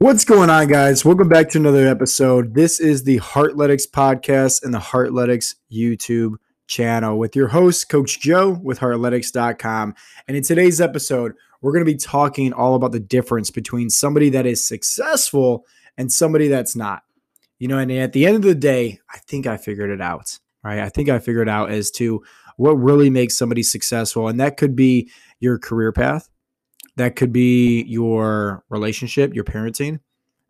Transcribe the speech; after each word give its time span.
What's 0.00 0.24
going 0.24 0.48
on, 0.48 0.68
guys? 0.68 1.04
Welcome 1.04 1.28
back 1.28 1.48
to 1.48 1.58
another 1.58 1.88
episode. 1.88 2.54
This 2.54 2.78
is 2.78 3.02
the 3.02 3.18
Heartletics 3.18 3.90
podcast 3.90 4.62
and 4.62 4.72
the 4.72 4.78
Heartletics 4.78 5.56
YouTube 5.72 6.34
channel 6.68 7.18
with 7.18 7.34
your 7.34 7.48
host, 7.48 7.88
Coach 7.88 8.20
Joe 8.20 8.60
with 8.62 8.78
Heartletics.com. 8.78 9.96
And 10.28 10.36
in 10.36 10.44
today's 10.44 10.80
episode, 10.80 11.32
we're 11.60 11.72
going 11.72 11.84
to 11.84 11.92
be 11.92 11.98
talking 11.98 12.52
all 12.52 12.76
about 12.76 12.92
the 12.92 13.00
difference 13.00 13.50
between 13.50 13.90
somebody 13.90 14.30
that 14.30 14.46
is 14.46 14.64
successful 14.64 15.66
and 15.96 16.12
somebody 16.12 16.46
that's 16.46 16.76
not. 16.76 17.02
You 17.58 17.66
know, 17.66 17.78
and 17.78 17.90
at 17.90 18.12
the 18.12 18.24
end 18.24 18.36
of 18.36 18.42
the 18.42 18.54
day, 18.54 19.00
I 19.12 19.18
think 19.18 19.48
I 19.48 19.56
figured 19.56 19.90
it 19.90 20.00
out, 20.00 20.38
right? 20.62 20.78
I 20.78 20.90
think 20.90 21.08
I 21.08 21.18
figured 21.18 21.48
out 21.48 21.72
as 21.72 21.90
to 21.92 22.22
what 22.56 22.74
really 22.74 23.10
makes 23.10 23.36
somebody 23.36 23.64
successful. 23.64 24.28
And 24.28 24.38
that 24.38 24.58
could 24.58 24.76
be 24.76 25.10
your 25.40 25.58
career 25.58 25.90
path 25.90 26.28
that 26.98 27.16
could 27.16 27.32
be 27.32 27.84
your 27.84 28.64
relationship, 28.68 29.32
your 29.34 29.44
parenting. 29.44 30.00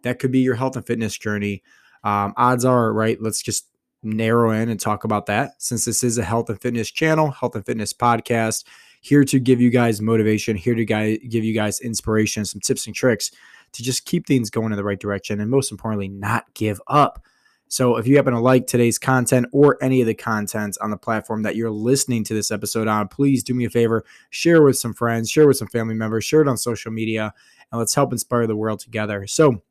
That 0.03 0.19
could 0.19 0.33
be 0.33 0.41
your 0.41 0.55
health 0.55 0.77
and 0.77 0.87
fitness 0.87 1.17
journey. 1.17 1.63
Um, 2.05 2.33
odds 2.37 2.65
are, 2.65 2.93
right? 2.93 3.21
Let's 3.21 3.43
just 3.43 3.67
narrow 4.03 4.51
in 4.53 4.69
and 4.69 4.81
talk 4.81 5.05
about 5.05 5.27
that 5.27 5.53
since 5.59 5.85
this 5.85 6.03
is 6.03 6.19
a 6.19 6.25
health 6.25 6.49
and 6.49 6.61
fitness 6.61 6.91
channel, 6.91 7.31
health 7.31 7.55
and 7.55 7.67
fitness 7.67 7.93
podcast. 7.93 8.65
Here 9.01 9.25
to 9.25 9.39
give 9.39 9.61
you 9.61 9.71
guys 9.71 10.01
motivation, 10.01 10.57
here 10.57 10.75
to 10.75 10.85
guys, 10.85 11.19
give 11.29 11.45
you 11.45 11.55
guys 11.55 11.81
inspiration, 11.81 12.45
some 12.45 12.61
tips 12.61 12.87
and 12.87 12.97
tricks 12.97 13.31
to 13.73 13.83
just 13.83 14.07
keep 14.07 14.27
things 14.27 14.51
going 14.51 14.73
in 14.73 14.77
the 14.77 14.85
right 14.85 14.99
direction. 14.99 15.41
And 15.41 15.51
most 15.51 15.71
importantly, 15.71 16.09
not 16.09 16.53
give 16.55 16.81
up. 16.87 17.23
So 17.69 17.97
if 17.97 18.07
you 18.07 18.17
happen 18.17 18.33
to 18.33 18.41
like 18.41 18.67
today's 18.67 18.99
content 18.99 19.47
or 19.53 19.77
any 19.83 20.01
of 20.01 20.07
the 20.07 20.15
content 20.15 20.79
on 20.81 20.91
the 20.91 20.97
platform 20.97 21.43
that 21.43 21.55
you're 21.55 21.71
listening 21.71 22.25
to 22.25 22.35
this 22.35 22.51
episode 22.51 22.89
on, 22.89 23.09
please 23.09 23.43
do 23.45 23.55
me 23.55 23.67
a 23.67 23.71
favor, 23.71 24.05
share 24.31 24.63
with 24.63 24.79
some 24.79 24.95
friends, 24.95 25.31
share 25.31 25.47
with 25.47 25.59
some 25.59 25.69
family 25.69 25.95
members, 25.95 26.25
share 26.25 26.41
it 26.41 26.49
on 26.49 26.57
social 26.57 26.91
media, 26.91 27.33
and 27.71 27.79
let's 27.79 27.95
help 27.95 28.13
inspire 28.13 28.47
the 28.47 28.57
world 28.57 28.81
together. 28.81 29.27
So 29.27 29.63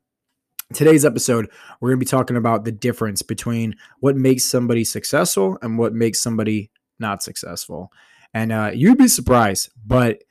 today's 0.72 1.04
episode, 1.04 1.50
we're 1.80 1.90
going 1.90 1.98
to 1.98 2.04
be 2.04 2.10
talking 2.10 2.36
about 2.36 2.64
the 2.64 2.72
difference 2.72 3.22
between 3.22 3.74
what 4.00 4.16
makes 4.16 4.44
somebody 4.44 4.84
successful 4.84 5.58
and 5.60 5.76
what 5.76 5.92
makes 5.92 6.20
somebody 6.20 6.70
not 7.00 7.22
successful. 7.22 7.92
And 8.32 8.52
uh, 8.52 8.70
you'd 8.74 8.98
be 8.98 9.08
surprised, 9.08 9.70
but 9.84 10.22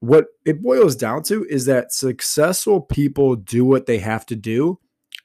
what 0.00 0.26
it 0.44 0.62
boils 0.62 0.94
down 0.94 1.24
to 1.24 1.44
is 1.48 1.66
that 1.66 1.92
successful 1.92 2.80
people 2.80 3.34
do 3.34 3.64
what 3.64 3.86
they 3.86 3.98
have 3.98 4.24
to 4.26 4.36
do 4.36 4.78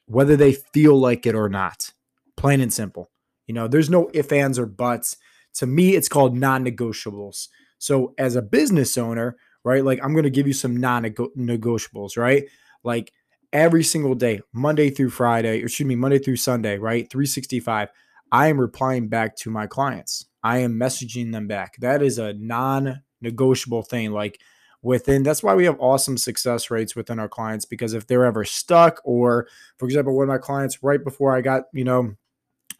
whether 0.06 0.36
they 0.36 0.52
feel 0.52 0.98
like 0.98 1.26
it 1.26 1.34
or 1.34 1.48
not. 1.48 1.92
Plain 2.36 2.60
and 2.60 2.72
simple. 2.72 3.10
You 3.46 3.54
know, 3.54 3.68
there's 3.68 3.90
no 3.90 4.10
ifs, 4.12 4.32
ands, 4.32 4.58
or 4.58 4.66
buts. 4.66 5.16
To 5.54 5.66
me, 5.66 5.94
it's 5.94 6.08
called 6.08 6.36
non 6.36 6.64
negotiables. 6.64 7.48
So, 7.78 8.14
as 8.18 8.36
a 8.36 8.42
business 8.42 8.96
owner, 8.96 9.36
right, 9.64 9.84
like 9.84 10.00
I'm 10.02 10.12
going 10.12 10.24
to 10.24 10.30
give 10.30 10.46
you 10.46 10.52
some 10.52 10.76
non 10.76 11.04
negotiables, 11.04 12.16
right? 12.16 12.44
Like 12.82 13.12
every 13.52 13.84
single 13.84 14.14
day, 14.14 14.40
Monday 14.52 14.90
through 14.90 15.10
Friday, 15.10 15.62
or 15.62 15.66
excuse 15.66 15.86
me, 15.86 15.96
Monday 15.96 16.18
through 16.18 16.36
Sunday, 16.36 16.78
right? 16.78 17.08
365, 17.10 17.88
I 18.32 18.48
am 18.48 18.60
replying 18.60 19.08
back 19.08 19.36
to 19.36 19.50
my 19.50 19.66
clients. 19.66 20.26
I 20.42 20.58
am 20.58 20.74
messaging 20.74 21.32
them 21.32 21.46
back. 21.46 21.76
That 21.78 22.02
is 22.02 22.18
a 22.18 22.34
non 22.34 23.02
negotiable 23.20 23.82
thing. 23.82 24.10
Like, 24.10 24.40
within 24.84 25.22
that's 25.22 25.42
why 25.42 25.54
we 25.54 25.64
have 25.64 25.80
awesome 25.80 26.18
success 26.18 26.70
rates 26.70 26.94
within 26.94 27.18
our 27.18 27.28
clients 27.28 27.64
because 27.64 27.94
if 27.94 28.06
they're 28.06 28.26
ever 28.26 28.44
stuck 28.44 29.00
or 29.04 29.48
for 29.78 29.86
example 29.86 30.14
one 30.14 30.24
of 30.24 30.28
my 30.28 30.38
clients 30.38 30.82
right 30.82 31.02
before 31.02 31.34
i 31.34 31.40
got 31.40 31.64
you 31.72 31.84
know 31.84 32.14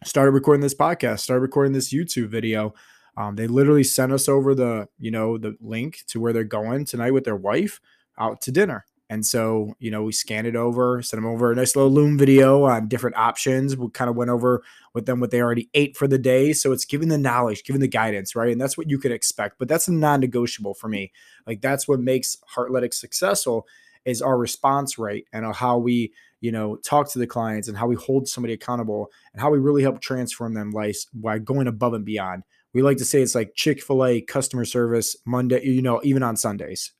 started 0.03 0.31
recording 0.31 0.61
this 0.61 0.75
podcast 0.75 1.21
started 1.21 1.41
recording 1.41 1.73
this 1.73 1.91
youtube 1.91 2.29
video 2.29 2.73
um, 3.17 3.35
they 3.35 3.47
literally 3.47 3.83
sent 3.83 4.11
us 4.11 4.29
over 4.29 4.53
the 4.53 4.87
you 4.99 5.09
know 5.09 5.37
the 5.37 5.57
link 5.59 6.03
to 6.07 6.19
where 6.19 6.31
they're 6.31 6.43
going 6.43 6.85
tonight 6.85 7.11
with 7.11 7.23
their 7.23 7.35
wife 7.35 7.81
out 8.19 8.39
to 8.39 8.51
dinner 8.51 8.85
and 9.09 9.25
so, 9.25 9.75
you 9.77 9.91
know, 9.91 10.03
we 10.03 10.11
scanned 10.11 10.47
it 10.47 10.55
over, 10.55 11.01
sent 11.03 11.21
them 11.21 11.29
over 11.29 11.51
a 11.51 11.55
nice 11.55 11.75
little 11.75 11.91
Loom 11.91 12.17
video 12.17 12.63
on 12.63 12.87
different 12.87 13.15
options. 13.15 13.77
We 13.77 13.89
kind 13.89 14.09
of 14.09 14.15
went 14.15 14.31
over 14.31 14.63
with 14.93 15.05
them 15.05 15.19
what 15.19 15.29
they 15.29 15.41
already 15.41 15.69
ate 15.75 15.95
for 15.95 16.07
the 16.07 16.17
day. 16.17 16.53
So 16.53 16.71
it's 16.71 16.85
giving 16.85 17.09
the 17.09 17.17
knowledge, 17.17 17.63
giving 17.63 17.81
the 17.81 17.87
guidance, 17.87 18.35
right? 18.35 18.51
And 18.51 18.59
that's 18.59 18.77
what 18.77 18.89
you 18.89 18.97
could 18.97 19.11
expect. 19.11 19.59
But 19.59 19.67
that's 19.67 19.87
a 19.87 19.93
non-negotiable 19.93 20.73
for 20.73 20.87
me. 20.87 21.11
Like 21.45 21.61
that's 21.61 21.87
what 21.87 21.99
makes 21.99 22.37
Heartletics 22.55 22.95
successful 22.95 23.67
is 24.05 24.21
our 24.21 24.37
response 24.37 24.97
rate 24.97 25.27
and 25.33 25.45
uh, 25.45 25.53
how 25.53 25.77
we, 25.77 26.11
you 26.41 26.51
know, 26.51 26.75
talk 26.77 27.09
to 27.11 27.19
the 27.19 27.27
clients 27.27 27.67
and 27.67 27.77
how 27.77 27.87
we 27.87 27.95
hold 27.95 28.27
somebody 28.27 28.53
accountable 28.53 29.11
and 29.33 29.41
how 29.41 29.51
we 29.51 29.59
really 29.59 29.83
help 29.83 29.99
transform 29.99 30.53
them 30.53 30.71
life 30.71 31.05
by 31.13 31.37
going 31.37 31.67
above 31.67 31.93
and 31.93 32.05
beyond. 32.05 32.43
We 32.73 32.81
like 32.81 32.97
to 32.97 33.05
say 33.05 33.21
it's 33.21 33.35
like 33.35 33.53
Chick 33.55 33.81
fil 33.81 34.03
A 34.03 34.21
customer 34.21 34.65
service 34.65 35.15
Monday, 35.25 35.63
you 35.63 35.81
know, 35.81 36.01
even 36.03 36.23
on 36.23 36.35
Sundays. 36.35 36.91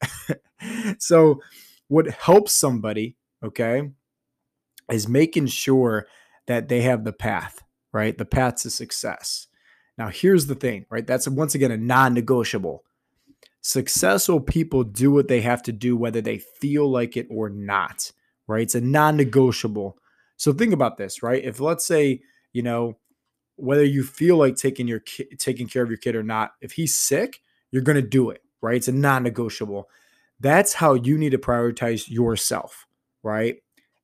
so, 0.99 1.41
what 1.87 2.07
helps 2.07 2.53
somebody, 2.53 3.15
okay, 3.43 3.91
is 4.91 5.07
making 5.07 5.47
sure 5.47 6.07
that 6.47 6.67
they 6.69 6.81
have 6.81 7.03
the 7.03 7.13
path, 7.13 7.63
right? 7.91 8.17
The 8.17 8.25
path 8.25 8.55
to 8.57 8.69
success. 8.69 9.47
Now, 9.97 10.09
here's 10.09 10.47
the 10.47 10.55
thing, 10.55 10.85
right? 10.89 11.05
That's 11.05 11.27
once 11.27 11.55
again 11.55 11.71
a 11.71 11.77
non 11.77 12.13
negotiable. 12.13 12.83
Successful 13.61 14.39
people 14.39 14.83
do 14.83 15.11
what 15.11 15.27
they 15.27 15.41
have 15.41 15.63
to 15.63 15.71
do, 15.71 15.97
whether 15.97 16.21
they 16.21 16.37
feel 16.37 16.89
like 16.89 17.17
it 17.17 17.27
or 17.31 17.49
not, 17.49 18.11
right? 18.47 18.61
It's 18.61 18.75
a 18.75 18.81
non 18.81 19.17
negotiable. 19.17 19.97
So 20.37 20.53
think 20.53 20.73
about 20.73 20.97
this, 20.97 21.23
right? 21.23 21.43
If 21.43 21.59
let's 21.59 21.85
say, 21.85 22.21
you 22.53 22.61
know, 22.61 22.97
whether 23.55 23.83
you 23.83 24.03
feel 24.03 24.37
like 24.37 24.55
taking 24.55 24.87
your 24.87 24.99
ki- 24.99 25.29
taking 25.37 25.67
care 25.67 25.81
of 25.81 25.89
your 25.89 25.97
kid 25.97 26.15
or 26.15 26.23
not, 26.23 26.51
if 26.61 26.73
he's 26.73 26.93
sick, 26.93 27.39
you're 27.71 27.81
going 27.81 27.95
to 27.95 28.01
do 28.07 28.29
it, 28.29 28.41
right? 28.61 28.75
It's 28.75 28.87
a 28.87 28.91
non 28.91 29.23
negotiable. 29.23 29.89
That's 30.39 30.73
how 30.73 30.95
you 30.95 31.17
need 31.17 31.31
to 31.31 31.37
prioritize 31.37 32.09
yourself, 32.09 32.85
right? 33.23 33.57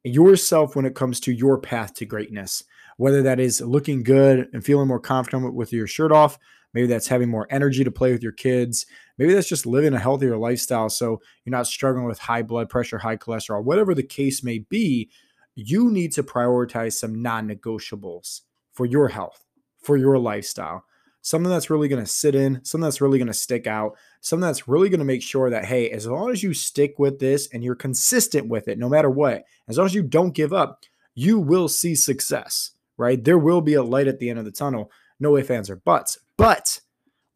Yourself 0.04 0.76
when 0.76 0.86
it 0.86 0.96
comes 0.96 1.20
to 1.22 1.34
your 1.34 1.60
path 1.60 1.94
to 1.96 2.06
greatness, 2.06 2.64
whether 2.98 3.22
that 3.24 3.40
is 3.40 3.62
looking 3.62 4.04
good 4.04 4.48
and 4.54 4.64
feeling 4.64 4.88
more 4.88 5.00
confident 5.00 5.54
with 5.54 5.74
your 5.74 5.88
shirt 5.88 6.12
off. 6.12 6.40
Maybe 6.74 6.88
that's 6.88 7.08
having 7.08 7.30
more 7.30 7.48
energy 7.50 7.84
to 7.84 7.92
play 7.92 8.14
with 8.14 8.24
your 8.24 8.32
kids. 8.32 8.86
Maybe 9.18 9.34
that's 9.34 9.50
just 9.50 9.66
living 9.66 9.94
a 9.94 10.00
healthier 10.00 10.38
lifestyle 10.38 10.90
so 10.90 11.22
you're 11.44 11.52
not 11.52 11.68
struggling 11.68 12.06
with 12.06 12.18
high 12.18 12.44
blood 12.44 12.70
pressure, 12.70 12.98
high 12.98 13.18
cholesterol, 13.18 13.64
whatever 13.64 13.94
the 13.94 14.04
case 14.04 14.44
may 14.44 14.60
be. 14.60 15.10
You 15.56 15.92
need 15.92 16.14
to 16.14 16.24
prioritize 16.24 16.94
some 16.94 17.22
non 17.22 17.50
negotiables 17.50 18.42
for 18.72 18.86
your 18.86 19.10
health, 19.10 19.44
for 19.82 19.98
your 19.98 20.18
lifestyle 20.18 20.86
something 21.22 21.50
that's 21.50 21.70
really 21.70 21.88
going 21.88 22.04
to 22.04 22.10
sit 22.10 22.36
in, 22.36 22.64
something 22.64 22.84
that's 22.84 23.02
really 23.02 23.18
going 23.18 23.28
to 23.28 23.34
stick 23.34 23.68
out, 23.68 23.96
something 24.22 24.46
that's 24.46 24.68
really 24.68 24.90
going 24.90 25.00
to 25.00 25.06
make 25.06 25.22
sure 25.22 25.50
that, 25.50 25.66
hey, 25.66 25.90
as 25.92 26.08
long 26.08 26.32
as 26.32 26.44
you 26.44 26.54
stick 26.54 26.98
with 26.98 27.20
this 27.20 27.48
and 27.54 27.64
you're 27.64 27.76
consistent 27.76 28.48
with 28.48 28.68
it, 28.68 28.80
no 28.80 28.90
matter 28.90 29.10
what, 29.10 29.44
as 29.68 29.78
long 29.78 29.86
as 29.86 29.94
you 29.94 30.04
don't 30.04 30.34
give 30.34 30.52
up, 30.54 30.84
you 31.14 31.40
will 31.40 31.68
see 31.68 31.96
success, 31.96 32.72
right? 32.98 33.24
There 33.24 33.38
will 33.38 33.62
be 33.62 33.76
a 33.76 33.84
light 33.84 34.08
at 34.08 34.20
the 34.20 34.30
end 34.30 34.40
of 34.40 34.46
the 34.46 34.52
tunnel. 34.52 34.92
No 35.20 35.38
ifs, 35.38 35.52
ands, 35.52 35.70
or 35.70 35.76
buts. 35.76 36.18
But 36.38 36.80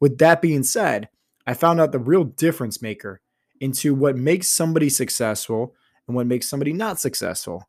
with 0.00 0.18
that 0.18 0.42
being 0.42 0.64
said, 0.64 1.08
I 1.46 1.54
found 1.54 1.80
out 1.80 1.92
the 1.92 1.98
real 1.98 2.24
difference 2.24 2.82
maker 2.82 3.20
into 3.60 3.94
what 3.94 4.16
makes 4.16 4.48
somebody 4.48 4.88
successful 4.88 5.74
and 6.06 6.16
what 6.16 6.26
makes 6.26 6.48
somebody 6.48 6.72
not 6.72 6.98
successful. 6.98 7.68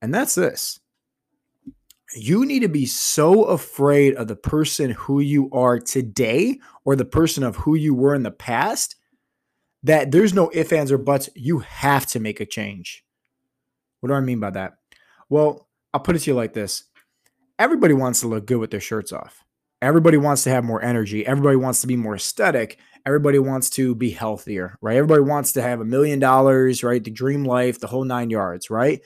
And 0.00 0.14
that's 0.14 0.34
this 0.34 0.80
you 2.14 2.44
need 2.44 2.60
to 2.60 2.68
be 2.68 2.86
so 2.86 3.44
afraid 3.44 4.14
of 4.14 4.28
the 4.28 4.36
person 4.36 4.90
who 4.90 5.20
you 5.20 5.50
are 5.52 5.78
today 5.78 6.58
or 6.84 6.96
the 6.96 7.04
person 7.04 7.44
of 7.44 7.56
who 7.56 7.74
you 7.74 7.94
were 7.94 8.14
in 8.14 8.22
the 8.22 8.30
past 8.30 8.96
that 9.82 10.10
there's 10.10 10.34
no 10.34 10.50
ifs, 10.52 10.72
ands, 10.72 10.92
or 10.92 10.98
buts. 10.98 11.28
You 11.34 11.60
have 11.60 12.06
to 12.06 12.20
make 12.20 12.40
a 12.40 12.46
change. 12.46 13.04
What 14.00 14.08
do 14.08 14.14
I 14.14 14.20
mean 14.20 14.40
by 14.40 14.50
that? 14.50 14.74
Well, 15.28 15.68
I'll 15.94 16.00
put 16.00 16.16
it 16.16 16.20
to 16.20 16.30
you 16.30 16.34
like 16.34 16.52
this 16.52 16.84
everybody 17.58 17.92
wants 17.92 18.20
to 18.20 18.26
look 18.26 18.46
good 18.46 18.56
with 18.56 18.70
their 18.70 18.80
shirts 18.80 19.12
off. 19.12 19.44
Everybody 19.82 20.16
wants 20.16 20.44
to 20.44 20.50
have 20.50 20.64
more 20.64 20.82
energy. 20.82 21.26
Everybody 21.26 21.56
wants 21.56 21.82
to 21.82 21.86
be 21.86 21.96
more 21.96 22.14
aesthetic. 22.14 22.78
Everybody 23.04 23.38
wants 23.38 23.68
to 23.70 23.94
be 23.94 24.10
healthier, 24.10 24.78
right? 24.80 24.96
Everybody 24.96 25.22
wants 25.22 25.52
to 25.52 25.62
have 25.62 25.80
a 25.80 25.84
million 25.84 26.18
dollars, 26.18 26.82
right? 26.82 27.02
The 27.02 27.10
dream 27.10 27.44
life, 27.44 27.78
the 27.78 27.86
whole 27.86 28.04
nine 28.04 28.30
yards, 28.30 28.70
right? 28.70 29.02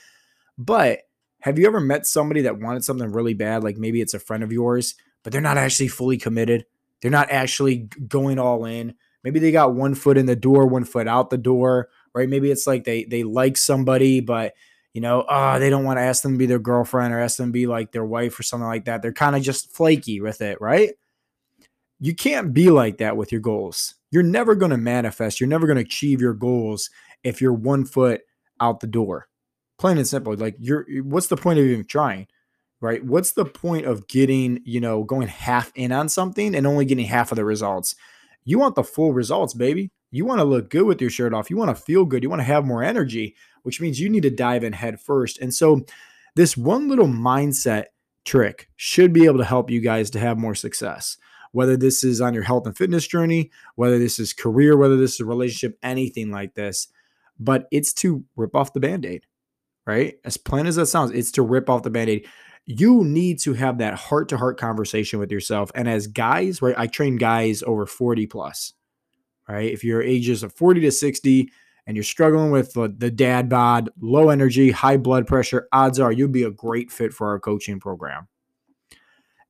But 0.56 1.00
have 1.44 1.58
you 1.58 1.66
ever 1.66 1.78
met 1.78 2.06
somebody 2.06 2.40
that 2.40 2.58
wanted 2.58 2.82
something 2.84 3.12
really 3.12 3.34
bad? 3.34 3.62
Like 3.62 3.76
maybe 3.76 4.00
it's 4.00 4.14
a 4.14 4.18
friend 4.18 4.42
of 4.42 4.50
yours, 4.50 4.94
but 5.22 5.30
they're 5.30 5.42
not 5.42 5.58
actually 5.58 5.88
fully 5.88 6.16
committed. 6.16 6.64
They're 7.02 7.10
not 7.10 7.30
actually 7.30 7.90
going 8.08 8.38
all 8.38 8.64
in. 8.64 8.94
Maybe 9.22 9.40
they 9.40 9.52
got 9.52 9.74
one 9.74 9.94
foot 9.94 10.16
in 10.16 10.24
the 10.24 10.36
door, 10.36 10.66
one 10.66 10.86
foot 10.86 11.06
out 11.06 11.28
the 11.28 11.36
door, 11.36 11.90
right? 12.14 12.30
Maybe 12.30 12.50
it's 12.50 12.66
like 12.66 12.84
they 12.84 13.04
they 13.04 13.24
like 13.24 13.58
somebody, 13.58 14.20
but 14.20 14.54
you 14.94 15.02
know, 15.02 15.26
oh, 15.28 15.58
they 15.58 15.68
don't 15.68 15.84
want 15.84 15.98
to 15.98 16.02
ask 16.02 16.22
them 16.22 16.32
to 16.32 16.38
be 16.38 16.46
their 16.46 16.58
girlfriend 16.58 17.12
or 17.12 17.20
ask 17.20 17.36
them 17.36 17.48
to 17.48 17.52
be 17.52 17.66
like 17.66 17.92
their 17.92 18.06
wife 18.06 18.40
or 18.40 18.42
something 18.42 18.66
like 18.66 18.86
that. 18.86 19.02
They're 19.02 19.12
kind 19.12 19.36
of 19.36 19.42
just 19.42 19.70
flaky 19.70 20.22
with 20.22 20.40
it, 20.40 20.58
right? 20.62 20.92
You 22.00 22.14
can't 22.14 22.54
be 22.54 22.70
like 22.70 22.96
that 22.98 23.18
with 23.18 23.32
your 23.32 23.42
goals. 23.42 23.96
You're 24.10 24.22
never 24.22 24.54
going 24.54 24.70
to 24.70 24.78
manifest. 24.78 25.40
You're 25.40 25.48
never 25.48 25.66
going 25.66 25.76
to 25.76 25.84
achieve 25.84 26.22
your 26.22 26.32
goals 26.32 26.88
if 27.22 27.42
you're 27.42 27.52
one 27.52 27.84
foot 27.84 28.22
out 28.62 28.80
the 28.80 28.86
door. 28.86 29.28
Plain 29.78 29.98
and 29.98 30.06
simple. 30.06 30.34
Like 30.34 30.56
you're 30.58 30.86
what's 31.02 31.28
the 31.28 31.36
point 31.36 31.58
of 31.58 31.64
even 31.64 31.84
trying? 31.84 32.26
Right? 32.80 33.04
What's 33.04 33.32
the 33.32 33.46
point 33.46 33.86
of 33.86 34.08
getting, 34.08 34.60
you 34.64 34.80
know, 34.80 35.04
going 35.04 35.28
half 35.28 35.72
in 35.74 35.90
on 35.90 36.08
something 36.08 36.54
and 36.54 36.66
only 36.66 36.84
getting 36.84 37.06
half 37.06 37.32
of 37.32 37.36
the 37.36 37.44
results? 37.44 37.94
You 38.44 38.58
want 38.58 38.74
the 38.74 38.84
full 38.84 39.12
results, 39.12 39.54
baby. 39.54 39.90
You 40.10 40.24
want 40.24 40.38
to 40.40 40.44
look 40.44 40.70
good 40.70 40.84
with 40.84 41.00
your 41.00 41.10
shirt 41.10 41.34
off. 41.34 41.50
You 41.50 41.56
want 41.56 41.76
to 41.76 41.82
feel 41.82 42.04
good. 42.04 42.22
You 42.22 42.30
want 42.30 42.40
to 42.40 42.44
have 42.44 42.66
more 42.66 42.84
energy, 42.84 43.34
which 43.62 43.80
means 43.80 43.98
you 43.98 44.08
need 44.08 44.22
to 44.22 44.30
dive 44.30 44.62
in 44.62 44.74
head 44.74 45.00
first. 45.00 45.38
And 45.38 45.52
so, 45.52 45.84
this 46.36 46.56
one 46.56 46.88
little 46.88 47.06
mindset 47.06 47.86
trick 48.24 48.68
should 48.76 49.12
be 49.12 49.24
able 49.24 49.38
to 49.38 49.44
help 49.44 49.70
you 49.70 49.80
guys 49.80 50.10
to 50.10 50.18
have 50.18 50.38
more 50.38 50.54
success. 50.54 51.16
Whether 51.52 51.76
this 51.76 52.02
is 52.02 52.20
on 52.20 52.34
your 52.34 52.42
health 52.42 52.66
and 52.66 52.76
fitness 52.76 53.06
journey, 53.06 53.50
whether 53.76 53.98
this 53.98 54.18
is 54.18 54.32
career, 54.32 54.76
whether 54.76 54.96
this 54.96 55.14
is 55.14 55.20
a 55.20 55.24
relationship, 55.24 55.78
anything 55.82 56.30
like 56.30 56.54
this. 56.54 56.88
But 57.38 57.66
it's 57.70 57.92
to 57.94 58.24
rip 58.36 58.54
off 58.54 58.72
the 58.72 58.80
band 58.80 59.06
aid, 59.06 59.26
right? 59.86 60.16
As 60.24 60.36
plain 60.36 60.66
as 60.66 60.76
that 60.76 60.86
sounds, 60.86 61.10
it's 61.12 61.32
to 61.32 61.42
rip 61.42 61.68
off 61.68 61.82
the 61.82 61.90
band 61.90 62.10
aid 62.10 62.26
you 62.66 63.04
need 63.04 63.38
to 63.40 63.52
have 63.52 63.78
that 63.78 63.94
heart 63.94 64.28
to 64.30 64.38
heart 64.38 64.58
conversation 64.58 65.18
with 65.18 65.30
yourself. 65.30 65.70
And 65.74 65.88
as 65.88 66.06
guys, 66.06 66.62
right, 66.62 66.74
I 66.76 66.86
train 66.86 67.16
guys 67.16 67.62
over 67.62 67.84
40 67.86 68.26
plus, 68.26 68.72
right? 69.48 69.70
If 69.70 69.84
you're 69.84 70.02
ages 70.02 70.42
of 70.42 70.52
40 70.54 70.80
to 70.80 70.90
60 70.90 71.50
and 71.86 71.96
you're 71.96 72.04
struggling 72.04 72.50
with 72.50 72.72
the 72.72 73.10
dad 73.10 73.50
bod, 73.50 73.90
low 74.00 74.30
energy, 74.30 74.70
high 74.70 74.96
blood 74.96 75.26
pressure, 75.26 75.68
odds 75.72 76.00
are 76.00 76.12
you'll 76.12 76.28
be 76.28 76.44
a 76.44 76.50
great 76.50 76.90
fit 76.90 77.12
for 77.12 77.28
our 77.28 77.38
coaching 77.38 77.80
program. 77.80 78.28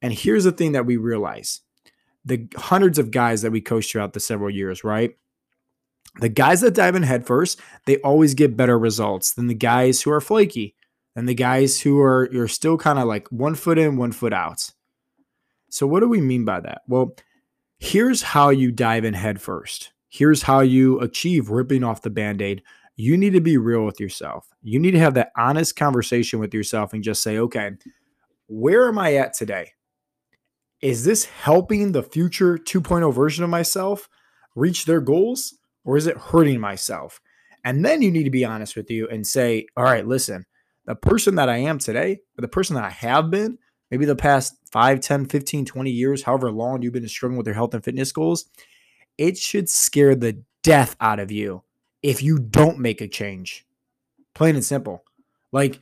And 0.03 0.13
here's 0.13 0.45
the 0.45 0.53
thing 0.53 0.73
that 0.73 0.87
we 0.87 0.97
realize 0.97 1.61
the 2.25 2.49
hundreds 2.57 2.99
of 2.99 3.11
guys 3.11 3.43
that 3.43 3.53
we 3.53 3.61
coach 3.61 3.93
throughout 3.93 4.15
the 4.15 4.21
several 4.21 4.51
years, 4.51 4.83
right? 4.83 5.17
The 6.21 6.29
guys 6.29 6.61
that 6.61 6.75
dive 6.75 6.95
in 6.95 7.03
headfirst, 7.03 7.61
they 7.87 7.99
always 7.99 8.35
get 8.35 8.57
better 8.57 8.79
results 8.79 9.33
than 9.33 9.49
the 9.49 9.55
guys 9.55 10.03
who 10.03 10.13
are 10.13 10.21
flaky 10.21 10.77
and 11.17 11.29
the 11.29 11.35
guys 11.35 11.81
who 11.81 12.01
are 12.01 12.29
you're 12.33 12.49
still 12.49 12.77
kind 12.77 12.99
of 12.99 13.07
like 13.07 13.29
one 13.29 13.55
foot 13.55 13.79
in, 13.79 13.97
one 13.97 14.13
foot 14.13 14.33
out. 14.33 14.71
So 15.71 15.87
what 15.87 16.01
do 16.01 16.09
we 16.09 16.21
mean 16.21 16.45
by 16.45 16.61
that? 16.61 16.83
Well, 16.87 17.17
here's 17.79 18.23
how 18.23 18.51
you 18.51 18.71
dive 18.71 19.05
in 19.05 19.15
headfirst. 19.15 19.93
Here's 20.09 20.43
how 20.43 20.61
you 20.61 21.01
achieve 21.01 21.51
ripping 21.51 21.83
off 21.83 22.03
the 22.03 22.11
band-aid. 22.11 22.63
You 22.95 23.17
need 23.17 23.33
to 23.33 23.41
be 23.41 23.57
real 23.57 23.85
with 23.85 23.99
yourself. 23.99 24.47
You 24.63 24.79
need 24.79 24.93
to 24.93 25.01
have 25.01 25.15
that 25.15 25.33
honest 25.37 25.75
conversation 25.75 26.39
with 26.39 26.55
yourself 26.55 26.93
and 26.93 27.03
just 27.03 27.23
say, 27.23 27.39
okay, 27.39 27.73
where 28.47 28.87
am 28.87 28.99
I 29.01 29.15
at 29.17 29.35
today? 29.35 29.73
Is 30.81 31.05
this 31.05 31.25
helping 31.25 31.91
the 31.91 32.05
future 32.05 32.57
2.0 32.57 33.13
version 33.13 33.43
of 33.43 33.51
myself 33.51 34.09
reach 34.55 34.85
their 34.85 35.01
goals 35.01 35.55
or 35.85 35.97
is 35.97 36.07
it 36.07 36.17
hurting 36.17 36.61
myself? 36.61 37.21
And 37.65 37.85
then 37.85 38.03
you 38.03 38.11
need 38.11 38.25
to 38.25 38.31
be 38.31 38.45
honest 38.45 38.77
with 38.77 38.91
you 38.91 39.09
and 39.09 39.27
say, 39.27 39.67
all 39.77 39.85
right, 39.85 40.07
listen, 40.07 40.45
the 40.85 40.95
person 40.95 41.37
that 41.37 41.49
I 41.49 41.59
am 41.59 41.79
today, 41.79 42.21
or 42.39 42.43
the 42.43 42.49
person 42.49 42.75
that 42.75 42.85
I 42.85 42.91
have 42.91 43.31
been, 43.31 43.59
maybe 43.91 44.05
the 44.05 44.17
past 44.17 44.57
5, 44.71 45.01
10, 45.01 45.27
15, 45.27 45.65
20 45.65 45.91
years, 45.91 46.23
however 46.23 46.51
long 46.51 46.83
you've 46.83 46.93
been 46.93 47.09
struggling 47.09 47.39
with 47.39 47.47
your 47.47 47.55
health 47.55 47.75
and 47.75 47.85
fitness 47.85 48.13
goals, 48.13 48.47
it 49.17 49.39
should 49.39 49.69
scare 49.69 50.15
the 50.15 50.43
death 50.63 50.97
out 51.01 51.21
of 51.21 51.31
you 51.31 51.63
if 52.03 52.23
you 52.23 52.39
don't 52.39 52.79
make 52.79 53.01
a 53.01 53.09
change. 53.09 53.67
Plain 54.35 54.57
and 54.57 54.65
simple. 54.65 55.05
Like 55.53 55.81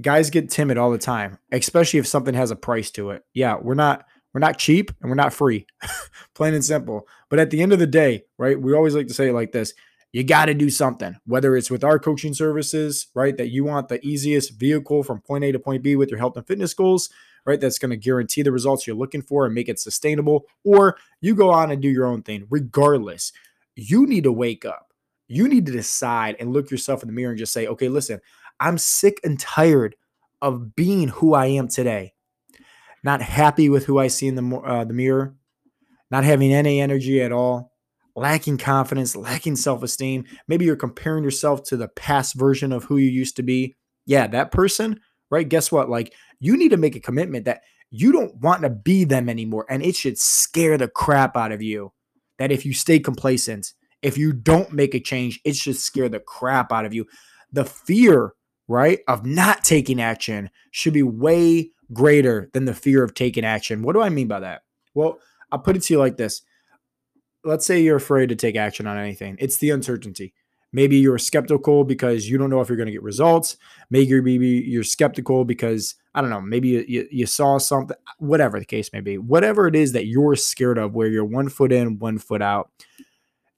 guys 0.00 0.30
get 0.30 0.50
timid 0.50 0.78
all 0.78 0.90
the 0.90 0.98
time, 0.98 1.38
especially 1.52 1.98
if 1.98 2.06
something 2.06 2.34
has 2.34 2.50
a 2.50 2.56
price 2.56 2.90
to 2.92 3.10
it. 3.10 3.24
Yeah, 3.34 3.56
we're 3.60 3.74
not 3.74 4.06
we're 4.32 4.40
not 4.40 4.58
cheap 4.58 4.90
and 5.00 5.10
we're 5.10 5.16
not 5.16 5.32
free. 5.32 5.66
Plain 6.34 6.54
and 6.54 6.64
simple. 6.64 7.06
But 7.28 7.38
at 7.38 7.50
the 7.50 7.62
end 7.62 7.72
of 7.72 7.78
the 7.78 7.86
day, 7.86 8.24
right? 8.36 8.60
We 8.60 8.74
always 8.74 8.94
like 8.94 9.08
to 9.08 9.14
say 9.14 9.28
it 9.28 9.34
like 9.34 9.52
this 9.52 9.74
you 10.12 10.24
got 10.24 10.46
to 10.46 10.54
do 10.54 10.70
something, 10.70 11.16
whether 11.26 11.54
it's 11.54 11.70
with 11.70 11.84
our 11.84 11.98
coaching 11.98 12.32
services, 12.32 13.08
right? 13.14 13.36
That 13.36 13.50
you 13.50 13.64
want 13.64 13.88
the 13.88 14.04
easiest 14.04 14.58
vehicle 14.58 15.02
from 15.02 15.20
point 15.20 15.44
A 15.44 15.52
to 15.52 15.58
point 15.58 15.82
B 15.82 15.96
with 15.96 16.10
your 16.10 16.18
health 16.18 16.36
and 16.36 16.46
fitness 16.46 16.72
goals, 16.72 17.10
right? 17.44 17.60
That's 17.60 17.78
going 17.78 17.90
to 17.90 17.96
guarantee 17.96 18.42
the 18.42 18.52
results 18.52 18.86
you're 18.86 18.96
looking 18.96 19.20
for 19.20 19.44
and 19.44 19.54
make 19.54 19.68
it 19.68 19.78
sustainable. 19.78 20.46
Or 20.64 20.96
you 21.20 21.34
go 21.34 21.50
on 21.50 21.70
and 21.70 21.82
do 21.82 21.88
your 21.88 22.06
own 22.06 22.22
thing. 22.22 22.46
Regardless, 22.48 23.32
you 23.76 24.06
need 24.06 24.24
to 24.24 24.32
wake 24.32 24.64
up. 24.64 24.94
You 25.28 25.46
need 25.46 25.66
to 25.66 25.72
decide 25.72 26.36
and 26.40 26.52
look 26.54 26.70
yourself 26.70 27.02
in 27.02 27.08
the 27.08 27.12
mirror 27.12 27.30
and 27.30 27.38
just 27.38 27.52
say, 27.52 27.66
okay, 27.66 27.88
listen, 27.88 28.20
I'm 28.60 28.78
sick 28.78 29.20
and 29.24 29.38
tired 29.38 29.94
of 30.40 30.74
being 30.74 31.08
who 31.08 31.34
I 31.34 31.46
am 31.46 31.68
today. 31.68 32.14
Not 33.08 33.22
happy 33.22 33.70
with 33.70 33.86
who 33.86 33.98
I 33.98 34.08
see 34.08 34.26
in 34.26 34.34
the, 34.34 34.56
uh, 34.58 34.84
the 34.84 34.92
mirror, 34.92 35.34
not 36.10 36.24
having 36.24 36.52
any 36.52 36.78
energy 36.78 37.22
at 37.22 37.32
all 37.32 37.72
lacking 38.14 38.58
confidence, 38.58 39.16
lacking 39.16 39.56
self 39.56 39.82
esteem. 39.82 40.26
Maybe 40.46 40.66
you're 40.66 40.76
comparing 40.76 41.24
yourself 41.24 41.62
to 41.64 41.78
the 41.78 41.88
past 41.88 42.34
version 42.34 42.70
of 42.70 42.84
who 42.84 42.98
you 42.98 43.08
used 43.08 43.36
to 43.36 43.42
be. 43.42 43.76
Yeah, 44.04 44.26
that 44.26 44.50
person, 44.50 45.00
right? 45.30 45.48
Guess 45.48 45.72
what? 45.72 45.88
Like, 45.88 46.12
you 46.38 46.54
need 46.54 46.68
to 46.72 46.76
make 46.76 46.96
a 46.96 47.00
commitment 47.00 47.46
that 47.46 47.62
you 47.90 48.12
don't 48.12 48.34
want 48.42 48.60
to 48.60 48.68
be 48.68 49.04
them 49.04 49.30
anymore. 49.30 49.64
And 49.70 49.82
it 49.82 49.96
should 49.96 50.18
scare 50.18 50.76
the 50.76 50.88
crap 50.88 51.34
out 51.34 51.50
of 51.50 51.62
you 51.62 51.94
that 52.38 52.52
if 52.52 52.66
you 52.66 52.74
stay 52.74 52.98
complacent, 52.98 53.72
if 54.02 54.18
you 54.18 54.34
don't 54.34 54.70
make 54.70 54.94
a 54.94 55.00
change, 55.00 55.40
it 55.46 55.56
should 55.56 55.78
scare 55.78 56.10
the 56.10 56.20
crap 56.20 56.72
out 56.72 56.84
of 56.84 56.92
you. 56.92 57.06
The 57.52 57.64
fear, 57.64 58.34
right, 58.68 59.00
of 59.08 59.26
not 59.26 59.64
taking 59.64 60.00
action 60.00 60.50
should 60.70 60.92
be 60.92 61.02
way 61.02 61.70
greater 61.92 62.50
than 62.52 62.66
the 62.66 62.74
fear 62.74 63.02
of 63.02 63.14
taking 63.14 63.44
action. 63.44 63.82
What 63.82 63.94
do 63.94 64.02
I 64.02 64.10
mean 64.10 64.28
by 64.28 64.40
that? 64.40 64.62
Well, 64.94 65.18
I'll 65.50 65.58
put 65.58 65.76
it 65.76 65.82
to 65.84 65.94
you 65.94 65.98
like 65.98 66.16
this 66.16 66.42
let's 67.44 67.66
say 67.66 67.80
you're 67.80 67.96
afraid 67.96 68.28
to 68.28 68.36
take 68.36 68.56
action 68.56 68.86
on 68.86 68.98
anything. 68.98 69.36
It's 69.38 69.56
the 69.56 69.70
uncertainty. 69.70 70.34
Maybe 70.70 70.98
you're 70.98 71.18
skeptical 71.18 71.82
because 71.82 72.28
you 72.28 72.36
don't 72.36 72.50
know 72.50 72.60
if 72.60 72.68
you're 72.68 72.76
going 72.76 72.88
to 72.88 72.92
get 72.92 73.02
results. 73.02 73.56
Maybe 73.88 74.06
you're 74.06 74.84
skeptical 74.84 75.46
because 75.46 75.94
I 76.14 76.20
don't 76.20 76.28
know. 76.28 76.42
Maybe 76.42 76.68
you, 76.68 76.84
you, 76.86 77.08
you, 77.10 77.26
saw 77.26 77.56
something, 77.56 77.96
whatever 78.18 78.58
the 78.58 78.66
case 78.66 78.92
may 78.92 79.00
be. 79.00 79.16
Whatever 79.16 79.66
it 79.66 79.74
is 79.74 79.92
that 79.92 80.06
you're 80.06 80.36
scared 80.36 80.76
of, 80.76 80.94
where 80.94 81.08
you're 81.08 81.24
one 81.24 81.48
foot 81.48 81.72
in, 81.72 81.98
one 81.98 82.18
foot 82.18 82.42
out, 82.42 82.70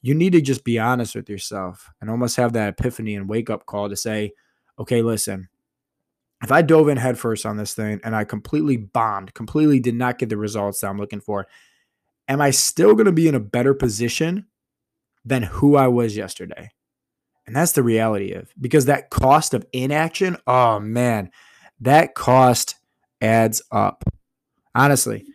you 0.03 0.15
need 0.15 0.35
to 0.35 0.41
just 0.41 0.63
be 0.63 0.79
honest 0.79 1.17
with 1.17 1.29
yourself 1.29 1.91
and 2.01 2.09
almost 2.09 2.37
have 2.37 2.53
that 2.53 2.79
epiphany 2.79 3.17
and 3.17 3.29
wake 3.29 3.51
up 3.51 3.67
call 3.67 3.89
to 3.89 3.97
say, 3.97 4.33
okay, 4.79 5.03
listen, 5.03 5.49
if 6.43 6.51
I 6.51 6.63
dove 6.63 6.89
in 6.89 6.97
headfirst 6.97 7.45
on 7.45 7.57
this 7.57 7.75
thing 7.75 8.01
and 8.03 8.17
I 8.17 8.25
completely 8.25 8.77
bombed, 8.77 9.35
completely 9.35 9.79
did 9.79 9.95
not 9.95 10.19
get 10.19 10.29
the 10.29 10.37
results 10.37 10.81
that 10.81 10.89
I'm 10.89 10.99
looking 10.99 11.21
for, 11.21 11.47
am 12.29 12.41
I 12.41 12.51
still 12.51 12.95
going 12.95 13.07
to 13.07 13.13
be 13.13 13.29
in 13.29 13.35
a 13.35 13.41
better 13.41 13.75
position 13.75 14.47
than 15.25 15.43
who 15.43 15.77
I 15.77 15.89
was 15.89 16.17
yesterday? 16.17 16.71
And 17.47 17.55
that's 17.55 17.73
the 17.73 17.83
reality 17.83 18.33
of 18.33 18.53
because 18.61 18.87
that 18.87 19.11
cost 19.11 19.55
of 19.55 19.67
inaction, 19.73 20.37
oh 20.47 20.81
man, 20.81 21.31
that 21.81 22.15
cost 22.15 22.77
adds 23.21 23.61
up. 23.71 24.05
Honestly, 24.75 25.27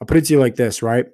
I'll 0.00 0.06
put 0.06 0.18
it 0.18 0.26
to 0.26 0.34
you 0.34 0.40
like 0.40 0.54
this, 0.54 0.82
right? 0.82 1.06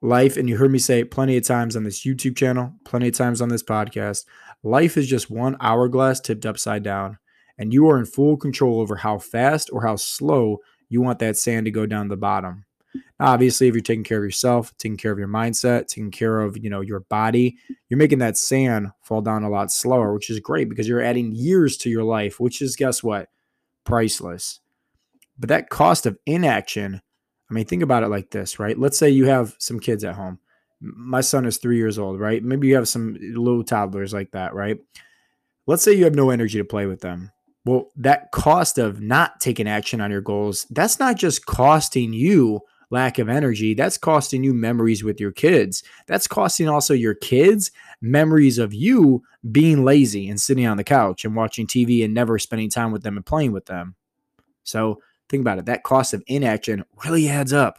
Life, 0.00 0.36
and 0.36 0.48
you 0.48 0.56
heard 0.56 0.70
me 0.70 0.78
say 0.78 1.00
it 1.00 1.10
plenty 1.10 1.36
of 1.36 1.44
times 1.44 1.74
on 1.74 1.82
this 1.82 2.04
YouTube 2.04 2.36
channel, 2.36 2.72
plenty 2.84 3.08
of 3.08 3.14
times 3.14 3.40
on 3.40 3.48
this 3.48 3.64
podcast. 3.64 4.24
Life 4.62 4.96
is 4.96 5.08
just 5.08 5.30
one 5.30 5.56
hourglass 5.60 6.20
tipped 6.20 6.46
upside 6.46 6.84
down, 6.84 7.18
and 7.58 7.72
you 7.72 7.88
are 7.88 7.98
in 7.98 8.04
full 8.04 8.36
control 8.36 8.80
over 8.80 8.96
how 8.96 9.18
fast 9.18 9.70
or 9.72 9.82
how 9.82 9.96
slow 9.96 10.58
you 10.88 11.00
want 11.00 11.18
that 11.18 11.36
sand 11.36 11.66
to 11.66 11.72
go 11.72 11.84
down 11.84 12.08
the 12.08 12.16
bottom. 12.16 12.64
Now, 12.94 13.32
Obviously, 13.32 13.66
if 13.66 13.74
you're 13.74 13.82
taking 13.82 14.04
care 14.04 14.18
of 14.18 14.24
yourself, 14.24 14.72
taking 14.78 14.96
care 14.96 15.10
of 15.10 15.18
your 15.18 15.28
mindset, 15.28 15.88
taking 15.88 16.12
care 16.12 16.40
of 16.40 16.56
you 16.56 16.70
know 16.70 16.80
your 16.80 17.00
body, 17.00 17.58
you're 17.88 17.98
making 17.98 18.20
that 18.20 18.38
sand 18.38 18.92
fall 19.02 19.20
down 19.20 19.42
a 19.42 19.50
lot 19.50 19.72
slower, 19.72 20.14
which 20.14 20.30
is 20.30 20.38
great 20.38 20.68
because 20.68 20.86
you're 20.86 21.02
adding 21.02 21.32
years 21.32 21.76
to 21.78 21.90
your 21.90 22.04
life, 22.04 22.38
which 22.38 22.62
is 22.62 22.76
guess 22.76 23.02
what, 23.02 23.28
priceless. 23.84 24.60
But 25.38 25.48
that 25.48 25.70
cost 25.70 26.06
of 26.06 26.18
inaction, 26.26 27.00
I 27.50 27.54
mean, 27.54 27.64
think 27.64 27.82
about 27.82 28.02
it 28.02 28.08
like 28.08 28.30
this, 28.30 28.58
right? 28.58 28.78
Let's 28.78 28.98
say 28.98 29.08
you 29.08 29.26
have 29.26 29.54
some 29.58 29.80
kids 29.80 30.04
at 30.04 30.14
home. 30.14 30.38
My 30.80 31.20
son 31.20 31.46
is 31.46 31.56
three 31.56 31.76
years 31.76 31.98
old, 31.98 32.20
right? 32.20 32.42
Maybe 32.42 32.68
you 32.68 32.74
have 32.76 32.88
some 32.88 33.16
little 33.20 33.64
toddlers 33.64 34.12
like 34.12 34.30
that, 34.32 34.54
right? 34.54 34.78
Let's 35.66 35.82
say 35.82 35.92
you 35.92 36.04
have 36.04 36.14
no 36.14 36.30
energy 36.30 36.58
to 36.58 36.64
play 36.64 36.86
with 36.86 37.00
them. 37.00 37.32
Well, 37.64 37.88
that 37.96 38.30
cost 38.32 38.78
of 38.78 39.00
not 39.00 39.40
taking 39.40 39.68
action 39.68 40.00
on 40.00 40.10
your 40.10 40.20
goals, 40.20 40.66
that's 40.70 40.98
not 40.98 41.16
just 41.16 41.46
costing 41.46 42.12
you 42.12 42.60
lack 42.90 43.18
of 43.18 43.28
energy, 43.28 43.74
that's 43.74 43.98
costing 43.98 44.42
you 44.42 44.54
memories 44.54 45.04
with 45.04 45.20
your 45.20 45.32
kids. 45.32 45.82
That's 46.06 46.26
costing 46.26 46.68
also 46.68 46.94
your 46.94 47.14
kids 47.14 47.70
memories 48.00 48.58
of 48.58 48.72
you 48.72 49.22
being 49.50 49.84
lazy 49.84 50.28
and 50.28 50.40
sitting 50.40 50.66
on 50.66 50.76
the 50.76 50.84
couch 50.84 51.24
and 51.24 51.36
watching 51.36 51.66
TV 51.66 52.04
and 52.04 52.14
never 52.14 52.38
spending 52.38 52.70
time 52.70 52.92
with 52.92 53.02
them 53.02 53.16
and 53.16 53.26
playing 53.26 53.52
with 53.52 53.66
them. 53.66 53.94
So 54.62 55.02
think 55.28 55.40
about 55.40 55.58
it. 55.58 55.66
That 55.66 55.82
cost 55.82 56.14
of 56.14 56.22
inaction 56.26 56.84
really 57.04 57.28
adds 57.28 57.52
up. 57.52 57.78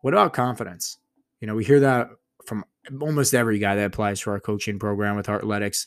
What 0.00 0.14
about 0.14 0.32
confidence? 0.32 0.98
You 1.40 1.46
know, 1.46 1.54
we 1.54 1.64
hear 1.64 1.80
that 1.80 2.08
from 2.46 2.64
almost 3.00 3.34
every 3.34 3.58
guy 3.58 3.74
that 3.76 3.86
applies 3.86 4.20
to 4.20 4.30
our 4.30 4.40
coaching 4.40 4.78
program 4.78 5.16
with 5.16 5.26
Heartletics. 5.26 5.86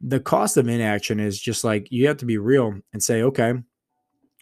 The 0.00 0.20
cost 0.20 0.56
of 0.56 0.68
inaction 0.68 1.20
is 1.20 1.40
just 1.40 1.64
like 1.64 1.90
you 1.90 2.06
have 2.08 2.18
to 2.18 2.26
be 2.26 2.38
real 2.38 2.78
and 2.92 3.02
say, 3.02 3.22
okay, 3.22 3.54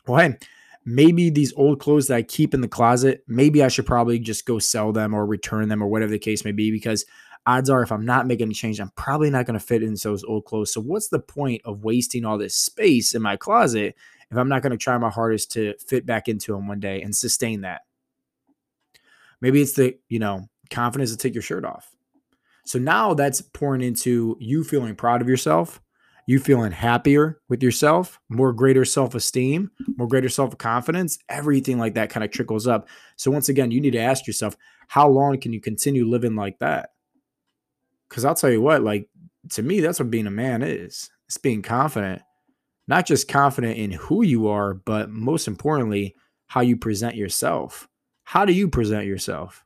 well, 0.06 0.20
hey, 0.20 0.36
maybe 0.84 1.30
these 1.30 1.52
old 1.54 1.80
clothes 1.80 2.08
that 2.08 2.16
I 2.16 2.22
keep 2.22 2.54
in 2.54 2.60
the 2.60 2.68
closet, 2.68 3.22
maybe 3.28 3.62
I 3.62 3.68
should 3.68 3.86
probably 3.86 4.18
just 4.18 4.46
go 4.46 4.58
sell 4.58 4.92
them 4.92 5.14
or 5.14 5.26
return 5.26 5.68
them 5.68 5.82
or 5.82 5.88
whatever 5.88 6.10
the 6.10 6.18
case 6.18 6.44
may 6.44 6.52
be 6.52 6.70
because 6.70 7.04
odds 7.46 7.70
are 7.70 7.82
if 7.82 7.92
I'm 7.92 8.04
not 8.04 8.26
making 8.26 8.50
a 8.50 8.54
change, 8.54 8.80
I'm 8.80 8.92
probably 8.96 9.30
not 9.30 9.46
going 9.46 9.58
to 9.58 9.64
fit 9.64 9.82
into 9.82 10.08
those 10.08 10.24
old 10.24 10.44
clothes. 10.44 10.72
So 10.72 10.80
what's 10.80 11.08
the 11.08 11.20
point 11.20 11.62
of 11.64 11.84
wasting 11.84 12.24
all 12.24 12.38
this 12.38 12.56
space 12.56 13.14
in 13.14 13.22
my 13.22 13.36
closet 13.36 13.94
if 14.32 14.38
I'm 14.38 14.48
not 14.48 14.62
going 14.62 14.72
to 14.72 14.78
try 14.78 14.96
my 14.96 15.10
hardest 15.10 15.52
to 15.52 15.74
fit 15.78 16.06
back 16.06 16.26
into 16.26 16.52
them 16.52 16.66
one 16.66 16.80
day 16.80 17.02
and 17.02 17.14
sustain 17.14 17.60
that? 17.60 17.82
Maybe 19.40 19.60
it's 19.60 19.74
the, 19.74 19.98
you 20.08 20.18
know, 20.18 20.48
confidence 20.70 21.10
to 21.10 21.18
take 21.18 21.34
your 21.34 21.42
shirt 21.42 21.64
off. 21.64 21.94
So 22.64 22.78
now 22.78 23.12
that's 23.12 23.42
pouring 23.42 23.82
into 23.82 24.36
you 24.40 24.64
feeling 24.64 24.94
proud 24.94 25.20
of 25.20 25.28
yourself, 25.28 25.82
you 26.26 26.38
feeling 26.38 26.72
happier 26.72 27.40
with 27.48 27.62
yourself, 27.62 28.20
more 28.30 28.52
greater 28.52 28.84
self 28.84 29.14
esteem, 29.14 29.70
more 29.96 30.08
greater 30.08 30.28
self 30.28 30.56
confidence, 30.56 31.18
everything 31.28 31.78
like 31.78 31.94
that 31.94 32.08
kind 32.08 32.24
of 32.24 32.30
trickles 32.30 32.66
up. 32.66 32.88
So, 33.16 33.30
once 33.30 33.48
again, 33.48 33.70
you 33.70 33.80
need 33.80 33.90
to 33.90 33.98
ask 33.98 34.26
yourself, 34.26 34.56
how 34.88 35.08
long 35.08 35.38
can 35.38 35.52
you 35.52 35.60
continue 35.60 36.08
living 36.08 36.36
like 36.36 36.58
that? 36.60 36.90
Because 38.08 38.24
I'll 38.24 38.34
tell 38.34 38.50
you 38.50 38.62
what, 38.62 38.82
like 38.82 39.08
to 39.50 39.62
me, 39.62 39.80
that's 39.80 39.98
what 39.98 40.10
being 40.10 40.26
a 40.26 40.30
man 40.30 40.62
is 40.62 41.10
it's 41.26 41.36
being 41.36 41.62
confident, 41.62 42.22
not 42.88 43.06
just 43.06 43.28
confident 43.28 43.78
in 43.78 43.92
who 43.92 44.22
you 44.22 44.48
are, 44.48 44.74
but 44.74 45.10
most 45.10 45.48
importantly, 45.48 46.16
how 46.46 46.60
you 46.60 46.76
present 46.76 47.16
yourself. 47.16 47.88
How 48.24 48.44
do 48.44 48.52
you 48.52 48.68
present 48.68 49.06
yourself? 49.06 49.64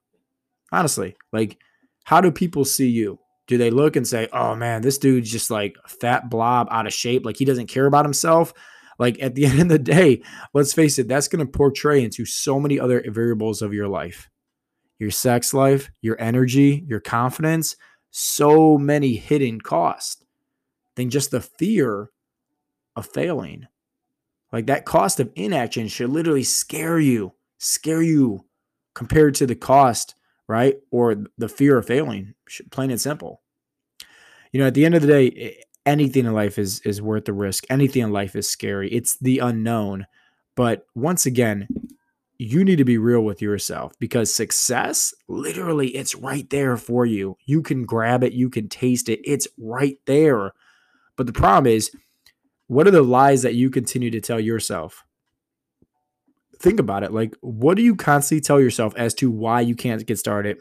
Honestly, 0.73 1.17
like, 1.33 1.59
how 2.05 2.21
do 2.21 2.31
people 2.31 2.65
see 2.65 2.89
you? 2.89 3.19
Do 3.47 3.59
they 3.59 3.71
look 3.71 3.97
and 3.97 4.07
say, 4.07 4.29
oh 4.33 4.55
man, 4.55 4.83
this 4.83 4.99
dude's 4.99 5.31
just 5.31 5.51
like 5.51 5.77
fat 5.87 6.29
blob 6.31 6.69
out 6.71 6.87
of 6.87 6.93
shape? 6.93 7.25
Like 7.25 7.37
he 7.37 7.45
doesn't 7.45 7.69
care 7.69 7.87
about 7.87 8.05
himself? 8.05 8.53
Like 8.99 9.21
at 9.23 9.35
the 9.35 9.47
end 9.47 9.61
of 9.61 9.69
the 9.69 9.79
day, 9.79 10.23
let's 10.55 10.73
face 10.73 10.99
it, 10.99 11.09
that's 11.09 11.29
going 11.29 11.45
to 11.45 11.51
portray 11.51 12.03
into 12.03 12.25
so 12.25 12.59
many 12.59 12.79
other 12.79 13.03
variables 13.09 13.63
of 13.63 13.73
your 13.73 13.89
life 13.89 14.29
your 14.99 15.11
sex 15.11 15.53
life, 15.53 15.91
your 16.01 16.19
energy, 16.19 16.83
your 16.89 17.01
confidence, 17.01 17.77
so 18.11 18.79
many 18.79 19.15
hidden 19.15 19.61
costs 19.61 20.25
than 20.95 21.11
just 21.11 21.31
the 21.31 21.41
fear 21.43 22.11
of 22.97 23.07
failing. 23.07 23.67
Like 24.53 24.67
that 24.67 24.85
cost 24.85 25.21
of 25.21 25.31
inaction 25.37 25.89
should 25.89 26.11
literally 26.11 26.43
scare 26.43 26.99
you, 26.99 27.35
scare 27.59 28.03
you 28.03 28.45
compared 28.95 29.35
to 29.37 29.47
the 29.47 29.55
cost, 29.55 30.15
right? 30.49 30.77
Or 30.91 31.17
the 31.37 31.49
fear 31.49 31.79
of 31.79 31.87
failing, 31.87 32.35
plain 32.71 32.91
and 32.91 33.01
simple. 33.01 33.43
You 34.53 34.61
know, 34.61 34.67
at 34.67 34.75
the 34.75 34.85
end 34.85 34.95
of 34.95 35.03
the 35.03 35.09
day, 35.09 35.63
anything 35.85 36.27
in 36.27 36.33
life 36.33 36.59
is 36.59 36.81
is 36.81 37.03
worth 37.03 37.27
the 37.27 37.33
risk. 37.33 37.65
Anything 37.71 38.03
in 38.03 38.13
life 38.13 38.35
is 38.35 38.49
scary. 38.49 38.91
It's 38.91 39.19
the 39.19 39.41
unknown. 39.41 40.07
But 40.55 40.87
once 40.95 41.27
again, 41.27 41.69
you 42.39 42.65
need 42.65 42.77
to 42.77 42.85
be 42.85 42.99
real 42.99 43.23
with 43.23 43.41
yourself 43.41 43.93
because 43.99 44.33
success, 44.33 45.15
literally, 45.29 45.89
it's 45.89 46.15
right 46.15 46.49
there 46.51 46.77
for 46.77 47.07
you. 47.07 47.37
You 47.47 47.63
can 47.63 47.85
grab 47.85 48.23
it, 48.23 48.33
you 48.33 48.51
can 48.51 48.69
taste 48.69 49.09
it, 49.09 49.21
it's 49.25 49.49
right 49.59 49.99
there. 50.07 50.53
But 51.17 51.27
the 51.27 51.33
problem 51.33 51.73
is, 51.73 51.91
what 52.69 52.87
are 52.87 52.93
the 52.93 53.03
lies 53.03 53.43
that 53.43 53.55
you 53.55 53.71
continue 53.71 54.11
to 54.11 54.21
tell 54.21 54.41
yourself? 54.41 55.05
Think 56.59 56.81
about 56.81 57.03
it. 57.03 57.13
Like, 57.13 57.35
what 57.41 57.77
do 57.77 57.83
you 57.83 57.95
constantly 57.95 58.41
tell 58.41 58.61
yourself 58.61 58.95
as 58.97 59.15
to 59.15 59.31
why 59.31 59.61
you 59.61 59.77
can't 59.77 60.05
get 60.07 60.19
started? 60.19 60.57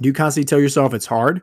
Do 0.00 0.08
you 0.08 0.12
constantly 0.12 0.46
tell 0.46 0.60
yourself 0.60 0.94
it's 0.94 1.06
hard? 1.06 1.42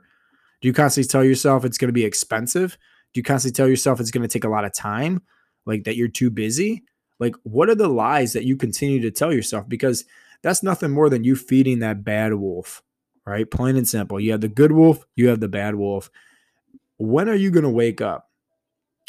Do 0.61 0.67
you 0.67 0.73
constantly 0.73 1.07
tell 1.07 1.23
yourself 1.23 1.63
it's 1.63 1.77
going 1.77 1.89
to 1.89 1.93
be 1.93 2.05
expensive? 2.05 2.77
Do 3.13 3.19
you 3.19 3.23
constantly 3.23 3.55
tell 3.55 3.69
yourself 3.69 3.99
it's 3.99 4.11
going 4.11 4.27
to 4.27 4.27
take 4.27 4.43
a 4.43 4.49
lot 4.49 4.65
of 4.65 4.73
time? 4.73 5.21
Like 5.65 5.83
that 5.83 5.95
you're 5.95 6.07
too 6.07 6.29
busy? 6.29 6.83
Like, 7.19 7.35
what 7.43 7.69
are 7.69 7.75
the 7.75 7.87
lies 7.87 8.33
that 8.33 8.45
you 8.45 8.55
continue 8.55 9.01
to 9.01 9.11
tell 9.11 9.33
yourself? 9.33 9.67
Because 9.67 10.05
that's 10.41 10.63
nothing 10.63 10.91
more 10.91 11.09
than 11.09 11.23
you 11.23 11.35
feeding 11.35 11.79
that 11.79 12.03
bad 12.03 12.33
wolf, 12.33 12.83
right? 13.25 13.49
Plain 13.49 13.75
and 13.75 13.87
simple. 13.87 14.19
You 14.19 14.31
have 14.31 14.41
the 14.41 14.47
good 14.47 14.71
wolf, 14.71 15.05
you 15.15 15.27
have 15.29 15.39
the 15.39 15.47
bad 15.47 15.75
wolf. 15.75 16.09
When 16.97 17.29
are 17.29 17.35
you 17.35 17.51
going 17.51 17.63
to 17.63 17.69
wake 17.69 18.01
up? 18.01 18.26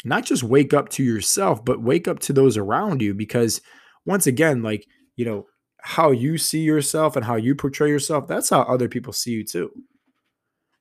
Not 0.05 0.25
just 0.25 0.43
wake 0.43 0.73
up 0.73 0.89
to 0.89 1.03
yourself, 1.03 1.63
but 1.63 1.81
wake 1.81 2.07
up 2.07 2.19
to 2.19 2.33
those 2.33 2.57
around 2.57 3.01
you. 3.01 3.13
Because 3.13 3.61
once 4.05 4.27
again, 4.27 4.63
like, 4.63 4.85
you 5.15 5.25
know, 5.25 5.45
how 5.81 6.11
you 6.11 6.37
see 6.37 6.61
yourself 6.61 7.15
and 7.15 7.25
how 7.25 7.35
you 7.35 7.55
portray 7.55 7.89
yourself, 7.89 8.27
that's 8.27 8.49
how 8.49 8.61
other 8.61 8.87
people 8.87 9.13
see 9.13 9.31
you 9.31 9.43
too. 9.43 9.71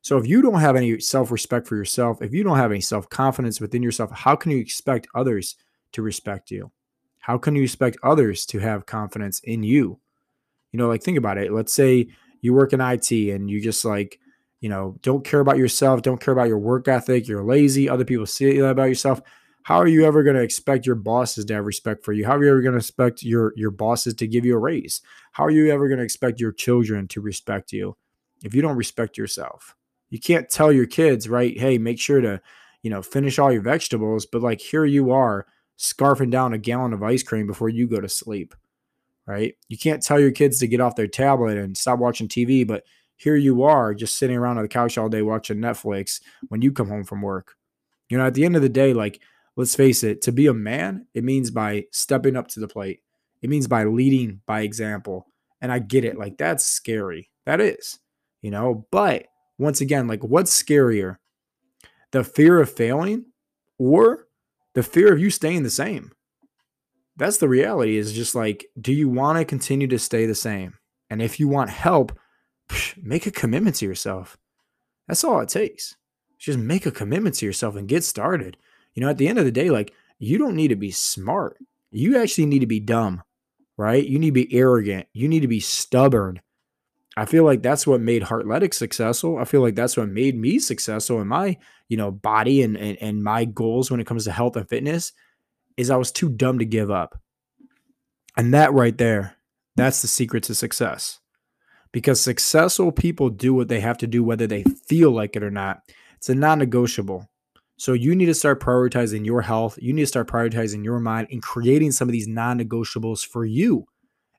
So 0.00 0.16
if 0.16 0.26
you 0.26 0.40
don't 0.40 0.60
have 0.60 0.76
any 0.76 1.00
self-respect 1.00 1.66
for 1.66 1.76
yourself, 1.76 2.22
if 2.22 2.32
you 2.32 2.44
don't 2.44 2.56
have 2.56 2.70
any 2.70 2.80
self-confidence 2.80 3.60
within 3.60 3.82
yourself, 3.82 4.10
how 4.12 4.36
can 4.36 4.52
you 4.52 4.58
expect 4.58 5.08
others 5.14 5.56
to 5.92 6.02
respect 6.02 6.50
you? 6.50 6.70
How 7.18 7.36
can 7.36 7.56
you 7.56 7.64
expect 7.64 7.98
others 8.02 8.46
to 8.46 8.60
have 8.60 8.86
confidence 8.86 9.40
in 9.40 9.62
you? 9.62 10.00
You 10.72 10.78
know, 10.78 10.88
like 10.88 11.02
think 11.02 11.18
about 11.18 11.38
it. 11.38 11.52
Let's 11.52 11.74
say 11.74 12.08
you 12.40 12.54
work 12.54 12.72
in 12.72 12.80
IT 12.80 13.10
and 13.10 13.50
you 13.50 13.60
just 13.60 13.84
like, 13.84 14.18
you 14.60 14.68
know, 14.68 14.96
don't 15.02 15.24
care 15.24 15.40
about 15.40 15.58
yourself, 15.58 16.02
don't 16.02 16.20
care 16.20 16.32
about 16.32 16.48
your 16.48 16.58
work 16.58 16.88
ethic, 16.88 17.28
you're 17.28 17.44
lazy, 17.44 17.88
other 17.88 18.04
people 18.04 18.26
see 18.26 18.58
that 18.58 18.68
about 18.68 18.84
yourself. 18.84 19.20
How 19.62 19.76
are 19.76 19.86
you 19.86 20.06
ever 20.06 20.22
going 20.22 20.36
to 20.36 20.42
expect 20.42 20.86
your 20.86 20.94
bosses 20.94 21.44
to 21.44 21.54
have 21.54 21.66
respect 21.66 22.04
for 22.04 22.12
you? 22.12 22.24
How 22.24 22.36
are 22.36 22.42
you 22.42 22.50
ever 22.50 22.62
going 22.62 22.72
to 22.72 22.78
expect 22.78 23.22
your 23.22 23.52
your 23.54 23.70
bosses 23.70 24.14
to 24.14 24.26
give 24.26 24.44
you 24.44 24.54
a 24.56 24.58
raise? 24.58 25.02
How 25.32 25.44
are 25.44 25.50
you 25.50 25.70
ever 25.70 25.88
going 25.88 25.98
to 25.98 26.04
expect 26.04 26.40
your 26.40 26.52
children 26.52 27.06
to 27.08 27.20
respect 27.20 27.72
you 27.72 27.96
if 28.42 28.54
you 28.54 28.62
don't 28.62 28.76
respect 28.76 29.18
yourself? 29.18 29.76
You 30.10 30.18
can't 30.18 30.48
tell 30.48 30.72
your 30.72 30.86
kids, 30.86 31.28
right? 31.28 31.58
Hey, 31.58 31.76
make 31.76 32.00
sure 32.00 32.20
to, 32.20 32.40
you 32.82 32.90
know, 32.90 33.02
finish 33.02 33.38
all 33.38 33.52
your 33.52 33.60
vegetables. 33.62 34.24
But 34.24 34.42
like 34.42 34.60
here 34.60 34.86
you 34.86 35.10
are 35.12 35.46
scarfing 35.78 36.30
down 36.30 36.54
a 36.54 36.58
gallon 36.58 36.92
of 36.92 37.02
ice 37.02 37.22
cream 37.22 37.46
before 37.46 37.68
you 37.68 37.86
go 37.86 38.00
to 38.00 38.08
sleep, 38.08 38.54
right? 39.26 39.54
You 39.68 39.78
can't 39.78 40.02
tell 40.02 40.18
your 40.18 40.32
kids 40.32 40.58
to 40.58 40.66
get 40.66 40.80
off 40.80 40.96
their 40.96 41.06
tablet 41.06 41.58
and 41.58 41.76
stop 41.76 41.98
watching 41.98 42.26
TV, 42.26 42.66
but 42.66 42.84
here 43.18 43.36
you 43.36 43.64
are 43.64 43.92
just 43.94 44.16
sitting 44.16 44.36
around 44.36 44.56
on 44.56 44.62
the 44.62 44.68
couch 44.68 44.96
all 44.96 45.08
day 45.08 45.22
watching 45.22 45.58
Netflix 45.58 46.20
when 46.48 46.62
you 46.62 46.72
come 46.72 46.88
home 46.88 47.04
from 47.04 47.20
work. 47.20 47.54
You 48.08 48.16
know, 48.16 48.26
at 48.26 48.34
the 48.34 48.44
end 48.44 48.56
of 48.56 48.62
the 48.62 48.68
day, 48.68 48.94
like, 48.94 49.20
let's 49.56 49.74
face 49.74 50.02
it, 50.02 50.22
to 50.22 50.32
be 50.32 50.46
a 50.46 50.54
man, 50.54 51.06
it 51.14 51.24
means 51.24 51.50
by 51.50 51.84
stepping 51.92 52.36
up 52.36 52.48
to 52.48 52.60
the 52.60 52.68
plate, 52.68 53.00
it 53.42 53.50
means 53.50 53.66
by 53.66 53.84
leading 53.84 54.40
by 54.46 54.60
example. 54.60 55.26
And 55.60 55.70
I 55.70 55.80
get 55.80 56.04
it. 56.04 56.16
Like, 56.16 56.38
that's 56.38 56.64
scary. 56.64 57.30
That 57.44 57.60
is, 57.60 57.98
you 58.40 58.50
know, 58.50 58.86
but 58.90 59.26
once 59.58 59.80
again, 59.80 60.06
like 60.06 60.22
what's 60.22 60.62
scarier? 60.62 61.16
The 62.12 62.24
fear 62.24 62.60
of 62.60 62.70
failing 62.70 63.26
or 63.78 64.28
the 64.74 64.82
fear 64.82 65.12
of 65.12 65.18
you 65.18 65.30
staying 65.30 65.64
the 65.64 65.70
same? 65.70 66.12
That's 67.16 67.38
the 67.38 67.48
reality 67.48 67.96
is 67.96 68.12
just 68.12 68.34
like, 68.34 68.66
do 68.80 68.92
you 68.92 69.08
want 69.08 69.38
to 69.38 69.44
continue 69.44 69.88
to 69.88 69.98
stay 69.98 70.26
the 70.26 70.34
same? 70.34 70.74
And 71.10 71.20
if 71.20 71.40
you 71.40 71.48
want 71.48 71.70
help, 71.70 72.16
make 73.02 73.26
a 73.26 73.30
commitment 73.30 73.76
to 73.76 73.86
yourself. 73.86 74.36
That's 75.06 75.24
all 75.24 75.40
it 75.40 75.48
takes. 75.48 75.96
Just 76.38 76.58
make 76.58 76.86
a 76.86 76.90
commitment 76.90 77.34
to 77.36 77.46
yourself 77.46 77.76
and 77.76 77.88
get 77.88 78.04
started. 78.04 78.56
You 78.94 79.02
know, 79.02 79.10
at 79.10 79.18
the 79.18 79.28
end 79.28 79.38
of 79.38 79.44
the 79.44 79.52
day, 79.52 79.70
like 79.70 79.92
you 80.18 80.38
don't 80.38 80.56
need 80.56 80.68
to 80.68 80.76
be 80.76 80.90
smart. 80.90 81.58
You 81.90 82.18
actually 82.20 82.46
need 82.46 82.60
to 82.60 82.66
be 82.66 82.80
dumb, 82.80 83.22
right? 83.76 84.04
You 84.04 84.18
need 84.18 84.28
to 84.28 84.46
be 84.46 84.54
arrogant. 84.54 85.06
You 85.12 85.28
need 85.28 85.40
to 85.40 85.48
be 85.48 85.60
stubborn. 85.60 86.40
I 87.16 87.24
feel 87.24 87.44
like 87.44 87.62
that's 87.62 87.86
what 87.86 88.00
made 88.00 88.22
Heartletics 88.22 88.74
successful. 88.74 89.38
I 89.38 89.44
feel 89.44 89.60
like 89.60 89.74
that's 89.74 89.96
what 89.96 90.08
made 90.08 90.36
me 90.36 90.58
successful 90.60 91.20
in 91.20 91.26
my, 91.26 91.56
you 91.88 91.96
know, 91.96 92.12
body 92.12 92.62
and, 92.62 92.76
and 92.76 92.96
and 93.00 93.24
my 93.24 93.44
goals 93.44 93.90
when 93.90 93.98
it 93.98 94.06
comes 94.06 94.24
to 94.24 94.32
health 94.32 94.56
and 94.56 94.68
fitness 94.68 95.12
is 95.76 95.90
I 95.90 95.96
was 95.96 96.12
too 96.12 96.28
dumb 96.28 96.58
to 96.58 96.64
give 96.64 96.90
up. 96.90 97.20
And 98.36 98.54
that 98.54 98.72
right 98.72 98.96
there, 98.96 99.36
that's 99.74 100.02
the 100.02 100.08
secret 100.08 100.44
to 100.44 100.54
success. 100.54 101.18
Because 101.92 102.20
successful 102.20 102.92
people 102.92 103.30
do 103.30 103.54
what 103.54 103.68
they 103.68 103.80
have 103.80 103.98
to 103.98 104.06
do 104.06 104.22
whether 104.22 104.46
they 104.46 104.62
feel 104.62 105.10
like 105.10 105.36
it 105.36 105.42
or 105.42 105.50
not. 105.50 105.80
It's 106.16 106.28
a 106.28 106.34
non-negotiable. 106.34 107.28
So 107.76 107.92
you 107.92 108.14
need 108.14 108.26
to 108.26 108.34
start 108.34 108.60
prioritizing 108.60 109.24
your 109.24 109.42
health. 109.42 109.78
You 109.80 109.92
need 109.92 110.02
to 110.02 110.06
start 110.06 110.28
prioritizing 110.28 110.84
your 110.84 110.98
mind 110.98 111.28
and 111.30 111.42
creating 111.42 111.92
some 111.92 112.08
of 112.08 112.12
these 112.12 112.28
non-negotiables 112.28 113.24
for 113.24 113.44
you. 113.44 113.86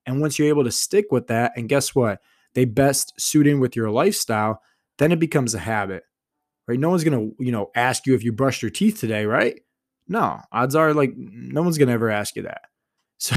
And 0.06 0.22
once 0.22 0.38
you're 0.38 0.50
able 0.50 0.66
to 0.66 0.72
stick 0.72 1.06
with 1.12 1.28
that, 1.28 1.54
and 1.56 1.70
guess 1.70 1.96
what? 1.96 2.20
they 2.54 2.66
best 2.66 3.20
suit 3.20 3.48
in 3.48 3.60
with 3.60 3.76
your 3.76 3.90
lifestyle, 3.90 4.62
then 4.98 5.12
it 5.12 5.20
becomes 5.20 5.54
a 5.54 5.60
habit. 5.60 6.04
Right? 6.68 6.80
No 6.80 6.90
one's 6.90 7.04
going 7.04 7.18
to, 7.18 7.44
you 7.44 7.52
know, 7.52 7.72
ask 7.76 8.06
you 8.06 8.16
if 8.16 8.24
you 8.24 8.32
brushed 8.32 8.62
your 8.62 8.72
teeth 8.72 9.00
today, 9.00 9.26
right? 9.26 9.60
No, 10.08 10.42
odds 10.52 10.76
are 10.76 10.94
like 10.94 11.14
no 11.16 11.62
one's 11.62 11.78
going 11.78 11.88
to 11.88 11.94
ever 11.94 12.10
ask 12.10 12.36
you 12.36 12.44
that. 12.44 12.62
So 13.22 13.36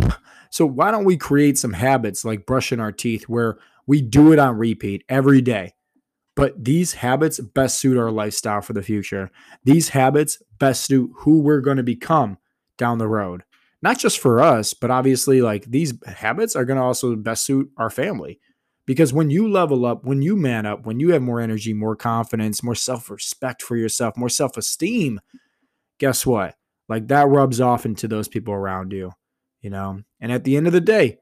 so 0.50 0.64
why 0.64 0.92
don't 0.92 1.04
we 1.04 1.16
create 1.16 1.58
some 1.58 1.72
habits 1.72 2.24
like 2.24 2.46
brushing 2.46 2.78
our 2.78 2.92
teeth 2.92 3.24
where 3.24 3.58
we 3.86 4.00
do 4.00 4.32
it 4.32 4.38
on 4.38 4.58
repeat 4.58 5.04
every 5.08 5.40
day? 5.40 5.74
But 6.34 6.64
these 6.64 6.94
habits 6.94 7.40
best 7.40 7.78
suit 7.78 7.98
our 7.98 8.10
lifestyle 8.10 8.62
for 8.62 8.72
the 8.72 8.82
future. 8.82 9.30
These 9.64 9.90
habits 9.90 10.42
best 10.58 10.84
suit 10.84 11.10
who 11.18 11.40
we're 11.40 11.60
going 11.60 11.76
to 11.76 11.82
become 11.82 12.38
down 12.78 12.98
the 12.98 13.08
road. 13.08 13.44
Not 13.82 13.98
just 13.98 14.18
for 14.18 14.40
us, 14.40 14.74
but 14.74 14.90
obviously 14.90 15.42
like 15.42 15.64
these 15.66 15.92
habits 16.06 16.56
are 16.56 16.64
going 16.64 16.78
to 16.78 16.84
also 16.84 17.16
best 17.16 17.44
suit 17.44 17.70
our 17.76 17.90
family. 17.90 18.40
Because 18.86 19.12
when 19.12 19.30
you 19.30 19.48
level 19.48 19.84
up, 19.84 20.04
when 20.04 20.22
you 20.22 20.36
man 20.36 20.66
up, 20.66 20.86
when 20.86 20.98
you 21.00 21.10
have 21.12 21.22
more 21.22 21.40
energy, 21.40 21.72
more 21.72 21.96
confidence, 21.96 22.62
more 22.62 22.74
self 22.74 23.10
respect 23.10 23.62
for 23.62 23.76
yourself, 23.76 24.16
more 24.16 24.28
self 24.28 24.56
esteem, 24.56 25.20
guess 25.98 26.24
what? 26.24 26.56
Like 26.88 27.08
that 27.08 27.28
rubs 27.28 27.60
off 27.60 27.84
into 27.84 28.08
those 28.08 28.28
people 28.28 28.54
around 28.54 28.92
you, 28.92 29.12
you 29.60 29.70
know? 29.70 30.00
And 30.20 30.32
at 30.32 30.44
the 30.44 30.56
end 30.56 30.66
of 30.66 30.72
the 30.72 30.80
day, 30.80 31.18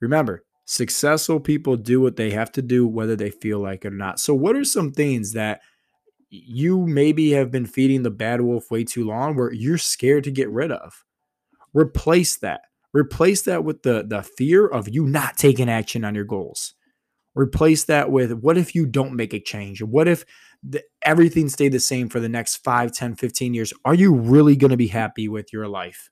remember, 0.00 0.44
successful 0.66 1.40
people 1.40 1.76
do 1.76 2.00
what 2.00 2.16
they 2.16 2.30
have 2.30 2.52
to 2.52 2.62
do, 2.62 2.86
whether 2.86 3.16
they 3.16 3.30
feel 3.30 3.60
like 3.60 3.84
it 3.84 3.88
or 3.88 3.96
not. 3.96 4.20
So, 4.20 4.34
what 4.34 4.54
are 4.54 4.64
some 4.64 4.92
things 4.92 5.32
that 5.32 5.62
you 6.28 6.86
maybe 6.86 7.30
have 7.30 7.50
been 7.50 7.66
feeding 7.66 8.02
the 8.02 8.10
bad 8.10 8.42
wolf 8.42 8.70
way 8.70 8.84
too 8.84 9.06
long 9.06 9.36
where 9.36 9.52
you're 9.52 9.78
scared 9.78 10.24
to 10.24 10.30
get 10.30 10.50
rid 10.50 10.70
of? 10.70 11.04
Replace 11.72 12.36
that. 12.38 12.62
Replace 12.92 13.42
that 13.42 13.64
with 13.64 13.82
the, 13.82 14.04
the 14.06 14.22
fear 14.22 14.66
of 14.66 14.88
you 14.88 15.06
not 15.06 15.36
taking 15.36 15.68
action 15.68 16.04
on 16.04 16.14
your 16.14 16.24
goals 16.24 16.74
Replace 17.36 17.84
that 17.84 18.10
with 18.10 18.32
what 18.32 18.56
if 18.56 18.74
you 18.74 18.86
don't 18.86 19.14
make 19.14 19.34
a 19.34 19.38
change? 19.38 19.82
What 19.82 20.08
if 20.08 20.24
the, 20.62 20.82
everything 21.02 21.50
stayed 21.50 21.72
the 21.72 21.78
same 21.78 22.08
for 22.08 22.18
the 22.18 22.30
next 22.30 22.56
5, 22.64 22.90
10, 22.90 23.14
15 23.14 23.52
years? 23.52 23.74
Are 23.84 23.94
you 23.94 24.14
really 24.14 24.56
going 24.56 24.70
to 24.70 24.76
be 24.76 24.88
happy 24.88 25.28
with 25.28 25.52
your 25.52 25.68
life? 25.68 26.10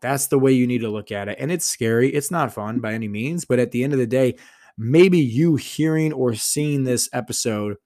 That's 0.00 0.26
the 0.26 0.38
way 0.38 0.52
you 0.52 0.66
need 0.66 0.80
to 0.80 0.90
look 0.90 1.12
at 1.12 1.28
it. 1.28 1.36
And 1.40 1.50
it's 1.50 1.68
scary. 1.68 2.10
It's 2.10 2.30
not 2.30 2.52
fun 2.52 2.80
by 2.80 2.92
any 2.94 3.08
means. 3.08 3.44
But 3.44 3.58
at 3.58 3.70
the 3.70 3.84
end 3.84 3.92
of 3.92 3.98
the 3.98 4.06
day, 4.06 4.36
maybe 4.76 5.18
you 5.18 5.56
hearing 5.56 6.12
or 6.12 6.34
seeing 6.34 6.84
this 6.84 7.08
episode 7.12 7.76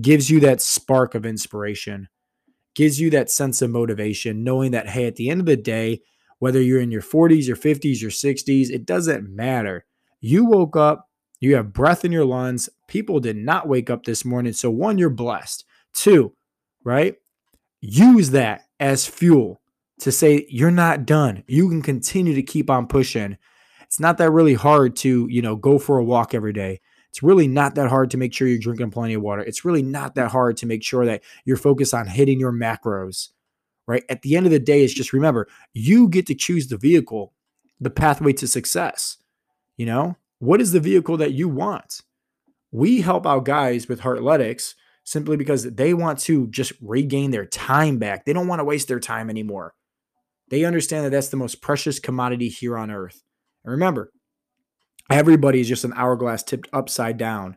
gives 0.00 0.30
you 0.30 0.40
that 0.40 0.60
spark 0.60 1.14
of 1.14 1.26
inspiration, 1.26 2.08
gives 2.74 3.00
you 3.00 3.10
that 3.10 3.30
sense 3.30 3.62
of 3.62 3.70
motivation, 3.70 4.42
knowing 4.42 4.72
that, 4.72 4.88
hey, 4.88 5.06
at 5.06 5.16
the 5.16 5.30
end 5.30 5.40
of 5.40 5.46
the 5.46 5.56
day, 5.56 6.00
whether 6.38 6.60
you're 6.60 6.80
in 6.80 6.90
your 6.90 7.02
40s, 7.02 7.46
your 7.46 7.56
50s, 7.56 8.00
your 8.00 8.10
60s, 8.10 8.70
it 8.70 8.84
doesn't 8.84 9.28
matter. 9.28 9.84
You 10.20 10.44
woke 10.44 10.76
up, 10.76 11.08
you 11.40 11.54
have 11.56 11.72
breath 11.72 12.04
in 12.04 12.12
your 12.12 12.24
lungs. 12.24 12.68
People 12.88 13.20
did 13.20 13.36
not 13.36 13.68
wake 13.68 13.90
up 13.90 14.04
this 14.04 14.24
morning. 14.24 14.52
So, 14.52 14.70
one, 14.70 14.98
you're 14.98 15.10
blessed. 15.10 15.64
Two, 15.92 16.34
right? 16.84 17.16
Use 17.80 18.30
that 18.30 18.62
as 18.80 19.06
fuel 19.06 19.60
to 20.00 20.12
say 20.12 20.46
you're 20.48 20.70
not 20.70 21.06
done. 21.06 21.44
You 21.46 21.68
can 21.68 21.82
continue 21.82 22.34
to 22.34 22.42
keep 22.42 22.70
on 22.70 22.86
pushing. 22.86 23.38
It's 23.82 24.00
not 24.00 24.18
that 24.18 24.30
really 24.30 24.54
hard 24.54 24.96
to, 24.96 25.28
you 25.30 25.40
know, 25.40 25.56
go 25.56 25.78
for 25.78 25.98
a 25.98 26.04
walk 26.04 26.34
every 26.34 26.52
day. 26.52 26.80
It's 27.10 27.22
really 27.22 27.46
not 27.46 27.76
that 27.76 27.88
hard 27.88 28.10
to 28.10 28.16
make 28.16 28.34
sure 28.34 28.48
you're 28.48 28.58
drinking 28.58 28.90
plenty 28.90 29.14
of 29.14 29.22
water. 29.22 29.42
It's 29.42 29.64
really 29.64 29.82
not 29.82 30.16
that 30.16 30.32
hard 30.32 30.56
to 30.56 30.66
make 30.66 30.82
sure 30.82 31.06
that 31.06 31.22
you're 31.44 31.56
focused 31.56 31.94
on 31.94 32.08
hitting 32.08 32.40
your 32.40 32.52
macros, 32.52 33.28
right? 33.86 34.02
At 34.08 34.22
the 34.22 34.36
end 34.36 34.46
of 34.46 34.52
the 34.52 34.58
day, 34.58 34.82
it's 34.82 34.92
just 34.92 35.12
remember, 35.12 35.46
you 35.72 36.08
get 36.08 36.26
to 36.26 36.34
choose 36.34 36.66
the 36.66 36.76
vehicle, 36.76 37.32
the 37.80 37.90
pathway 37.90 38.32
to 38.32 38.48
success. 38.48 39.18
You 39.76 39.86
know, 39.86 40.16
what 40.40 40.60
is 40.60 40.72
the 40.72 40.80
vehicle 40.80 41.16
that 41.18 41.34
you 41.34 41.48
want? 41.48 42.00
We 42.72 43.02
help 43.02 43.28
out 43.28 43.44
guys 43.44 43.88
with 43.88 44.00
Heartletics 44.00 44.74
simply 45.04 45.36
because 45.36 45.62
they 45.62 45.94
want 45.94 46.18
to 46.20 46.48
just 46.48 46.72
regain 46.80 47.30
their 47.30 47.46
time 47.46 47.98
back. 47.98 48.24
They 48.24 48.32
don't 48.32 48.48
want 48.48 48.58
to 48.58 48.64
waste 48.64 48.88
their 48.88 48.98
time 48.98 49.30
anymore. 49.30 49.74
They 50.48 50.64
understand 50.64 51.04
that 51.04 51.10
that's 51.10 51.28
the 51.28 51.36
most 51.36 51.62
precious 51.62 51.98
commodity 51.98 52.48
here 52.48 52.76
on 52.76 52.90
earth. 52.90 53.22
And 53.64 53.72
remember, 53.72 54.12
everybody 55.10 55.60
is 55.60 55.68
just 55.68 55.84
an 55.84 55.94
hourglass 55.96 56.42
tipped 56.42 56.68
upside 56.72 57.16
down. 57.16 57.56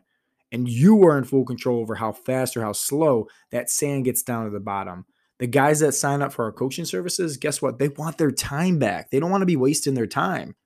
And 0.50 0.68
you 0.68 1.04
are 1.04 1.18
in 1.18 1.24
full 1.24 1.44
control 1.44 1.80
over 1.80 1.96
how 1.96 2.12
fast 2.12 2.56
or 2.56 2.62
how 2.62 2.72
slow 2.72 3.26
that 3.50 3.68
sand 3.68 4.06
gets 4.06 4.22
down 4.22 4.46
to 4.46 4.50
the 4.50 4.60
bottom. 4.60 5.04
The 5.38 5.46
guys 5.46 5.80
that 5.80 5.92
sign 5.92 6.22
up 6.22 6.32
for 6.32 6.44
our 6.46 6.52
coaching 6.52 6.86
services, 6.86 7.36
guess 7.36 7.60
what? 7.60 7.78
They 7.78 7.88
want 7.88 8.18
their 8.18 8.30
time 8.30 8.78
back. 8.78 9.10
They 9.10 9.20
don't 9.20 9.30
want 9.30 9.42
to 9.42 9.46
be 9.46 9.56
wasting 9.56 9.94
their 9.94 10.06
time. 10.06 10.56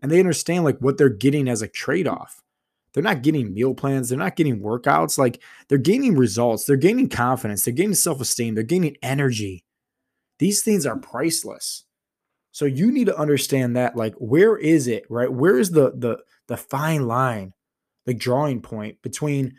And 0.00 0.10
they 0.10 0.20
understand 0.20 0.64
like 0.64 0.78
what 0.78 0.98
they're 0.98 1.08
getting 1.08 1.48
as 1.48 1.62
a 1.62 1.68
trade-off. 1.68 2.40
They're 2.94 3.02
not 3.02 3.20
getting 3.20 3.52
meal 3.52 3.74
plans, 3.74 4.08
they're 4.08 4.18
not 4.18 4.36
getting 4.36 4.62
workouts, 4.62 5.18
like 5.18 5.42
they're 5.68 5.76
gaining 5.76 6.16
results, 6.16 6.64
they're 6.64 6.76
gaining 6.76 7.10
confidence, 7.10 7.62
they're 7.62 7.74
gaining 7.74 7.94
self-esteem, 7.94 8.54
they're 8.54 8.64
gaining 8.64 8.96
energy. 9.02 9.65
These 10.38 10.62
things 10.62 10.86
are 10.86 10.98
priceless. 10.98 11.84
So 12.52 12.64
you 12.64 12.90
need 12.90 13.06
to 13.06 13.18
understand 13.18 13.76
that 13.76 13.96
like 13.96 14.14
where 14.14 14.56
is 14.56 14.86
it, 14.86 15.04
right? 15.10 15.30
Where 15.30 15.58
is 15.58 15.70
the 15.72 15.92
the 15.94 16.18
the 16.48 16.56
fine 16.56 17.06
line, 17.06 17.52
the 18.06 18.14
drawing 18.14 18.62
point 18.62 19.02
between 19.02 19.56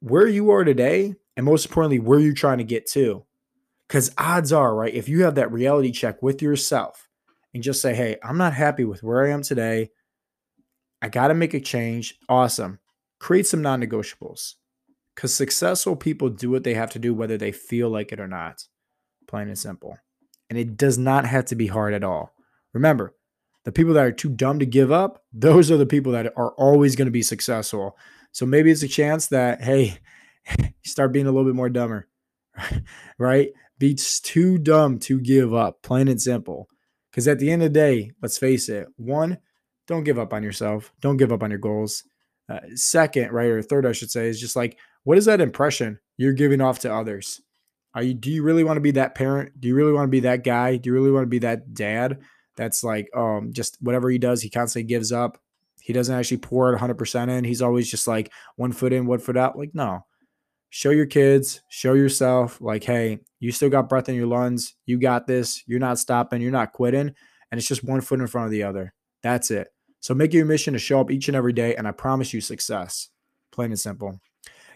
where 0.00 0.26
you 0.26 0.50
are 0.50 0.62
today 0.64 1.14
and 1.36 1.46
most 1.46 1.64
importantly 1.64 1.98
where 1.98 2.18
you're 2.18 2.34
trying 2.34 2.58
to 2.58 2.64
get 2.64 2.86
to. 2.90 3.24
Cuz 3.88 4.10
odds 4.18 4.52
are, 4.52 4.74
right, 4.74 4.92
if 4.92 5.08
you 5.08 5.22
have 5.22 5.36
that 5.36 5.52
reality 5.52 5.92
check 5.92 6.22
with 6.22 6.42
yourself 6.42 7.08
and 7.54 7.62
just 7.62 7.80
say, 7.80 7.94
"Hey, 7.94 8.18
I'm 8.22 8.36
not 8.36 8.52
happy 8.52 8.84
with 8.84 9.02
where 9.02 9.24
I 9.24 9.30
am 9.30 9.42
today. 9.42 9.90
I 11.00 11.08
got 11.08 11.28
to 11.28 11.34
make 11.34 11.54
a 11.54 11.60
change." 11.60 12.18
Awesome. 12.28 12.80
Create 13.18 13.46
some 13.46 13.62
non-negotiables. 13.62 14.56
Cuz 15.14 15.32
successful 15.32 15.96
people 15.96 16.28
do 16.28 16.50
what 16.50 16.64
they 16.64 16.74
have 16.74 16.90
to 16.90 16.98
do 16.98 17.14
whether 17.14 17.38
they 17.38 17.52
feel 17.52 17.88
like 17.88 18.12
it 18.12 18.20
or 18.20 18.28
not. 18.28 18.66
Plain 19.26 19.48
and 19.48 19.58
simple 19.58 19.98
and 20.48 20.58
it 20.58 20.76
does 20.76 20.98
not 20.98 21.26
have 21.26 21.44
to 21.46 21.54
be 21.54 21.66
hard 21.66 21.94
at 21.94 22.04
all. 22.04 22.34
Remember, 22.72 23.14
the 23.64 23.72
people 23.72 23.94
that 23.94 24.04
are 24.04 24.12
too 24.12 24.28
dumb 24.28 24.58
to 24.60 24.66
give 24.66 24.92
up, 24.92 25.24
those 25.32 25.70
are 25.70 25.76
the 25.76 25.86
people 25.86 26.12
that 26.12 26.32
are 26.36 26.52
always 26.52 26.94
going 26.94 27.06
to 27.06 27.12
be 27.12 27.22
successful. 27.22 27.96
So 28.32 28.46
maybe 28.46 28.70
it's 28.70 28.82
a 28.82 28.88
chance 28.88 29.26
that, 29.28 29.62
hey, 29.62 29.98
start 30.84 31.12
being 31.12 31.26
a 31.26 31.32
little 31.32 31.48
bit 31.48 31.56
more 31.56 31.68
dumber, 31.68 32.06
right? 33.18 33.48
Be 33.78 33.94
too 33.94 34.58
dumb 34.58 34.98
to 35.00 35.20
give 35.20 35.52
up, 35.52 35.82
plain 35.82 36.08
and 36.08 36.22
simple. 36.22 36.68
Because 37.10 37.26
at 37.26 37.38
the 37.38 37.50
end 37.50 37.62
of 37.62 37.72
the 37.72 37.78
day, 37.78 38.12
let's 38.22 38.38
face 38.38 38.68
it, 38.68 38.86
one, 38.96 39.38
don't 39.86 40.04
give 40.04 40.18
up 40.18 40.32
on 40.32 40.42
yourself, 40.42 40.92
don't 41.00 41.16
give 41.16 41.32
up 41.32 41.42
on 41.42 41.50
your 41.50 41.58
goals. 41.58 42.04
Uh, 42.48 42.60
second, 42.74 43.32
right, 43.32 43.50
or 43.50 43.62
third, 43.62 43.86
I 43.86 43.92
should 43.92 44.10
say, 44.10 44.28
is 44.28 44.40
just 44.40 44.54
like, 44.54 44.78
what 45.02 45.18
is 45.18 45.24
that 45.24 45.40
impression 45.40 45.98
you're 46.16 46.32
giving 46.32 46.60
off 46.60 46.78
to 46.80 46.92
others? 46.94 47.40
Are 47.96 48.02
you 48.02 48.12
do 48.12 48.30
you 48.30 48.42
really 48.42 48.62
want 48.62 48.76
to 48.76 48.82
be 48.82 48.90
that 48.92 49.14
parent? 49.14 49.58
Do 49.58 49.68
you 49.68 49.74
really 49.74 49.92
want 49.92 50.06
to 50.06 50.10
be 50.10 50.20
that 50.20 50.44
guy? 50.44 50.76
Do 50.76 50.90
you 50.90 50.92
really 50.92 51.10
want 51.10 51.24
to 51.24 51.30
be 51.30 51.38
that 51.40 51.72
dad 51.72 52.18
that's 52.54 52.84
like 52.84 53.08
um 53.16 53.52
just 53.52 53.78
whatever 53.80 54.10
he 54.10 54.18
does, 54.18 54.42
he 54.42 54.50
constantly 54.50 54.86
gives 54.86 55.12
up. 55.12 55.38
He 55.80 55.94
doesn't 55.94 56.14
actually 56.14 56.38
pour 56.38 56.74
it 56.74 56.78
100% 56.78 57.30
in. 57.30 57.44
He's 57.44 57.62
always 57.62 57.90
just 57.90 58.06
like 58.06 58.32
one 58.56 58.72
foot 58.72 58.92
in, 58.92 59.06
one 59.06 59.18
foot 59.18 59.38
out. 59.38 59.56
Like 59.56 59.70
no. 59.72 60.04
Show 60.68 60.90
your 60.90 61.06
kids, 61.06 61.62
show 61.70 61.94
yourself 61.94 62.60
like 62.60 62.84
hey, 62.84 63.20
you 63.40 63.50
still 63.50 63.70
got 63.70 63.88
breath 63.88 64.10
in 64.10 64.14
your 64.14 64.26
lungs. 64.26 64.74
You 64.84 64.98
got 64.98 65.26
this. 65.26 65.62
You're 65.66 65.80
not 65.80 65.98
stopping, 65.98 66.42
you're 66.42 66.52
not 66.52 66.74
quitting, 66.74 67.14
and 67.50 67.58
it's 67.58 67.68
just 67.68 67.82
one 67.82 68.02
foot 68.02 68.20
in 68.20 68.26
front 68.26 68.44
of 68.44 68.50
the 68.50 68.62
other. 68.62 68.92
That's 69.22 69.50
it. 69.50 69.68
So 70.00 70.12
make 70.12 70.34
it 70.34 70.36
your 70.36 70.46
mission 70.46 70.74
to 70.74 70.78
show 70.78 71.00
up 71.00 71.10
each 71.10 71.28
and 71.28 71.36
every 71.36 71.54
day 71.54 71.74
and 71.74 71.88
I 71.88 71.92
promise 71.92 72.34
you 72.34 72.42
success. 72.42 73.08
Plain 73.52 73.70
and 73.70 73.80
simple. 73.80 74.20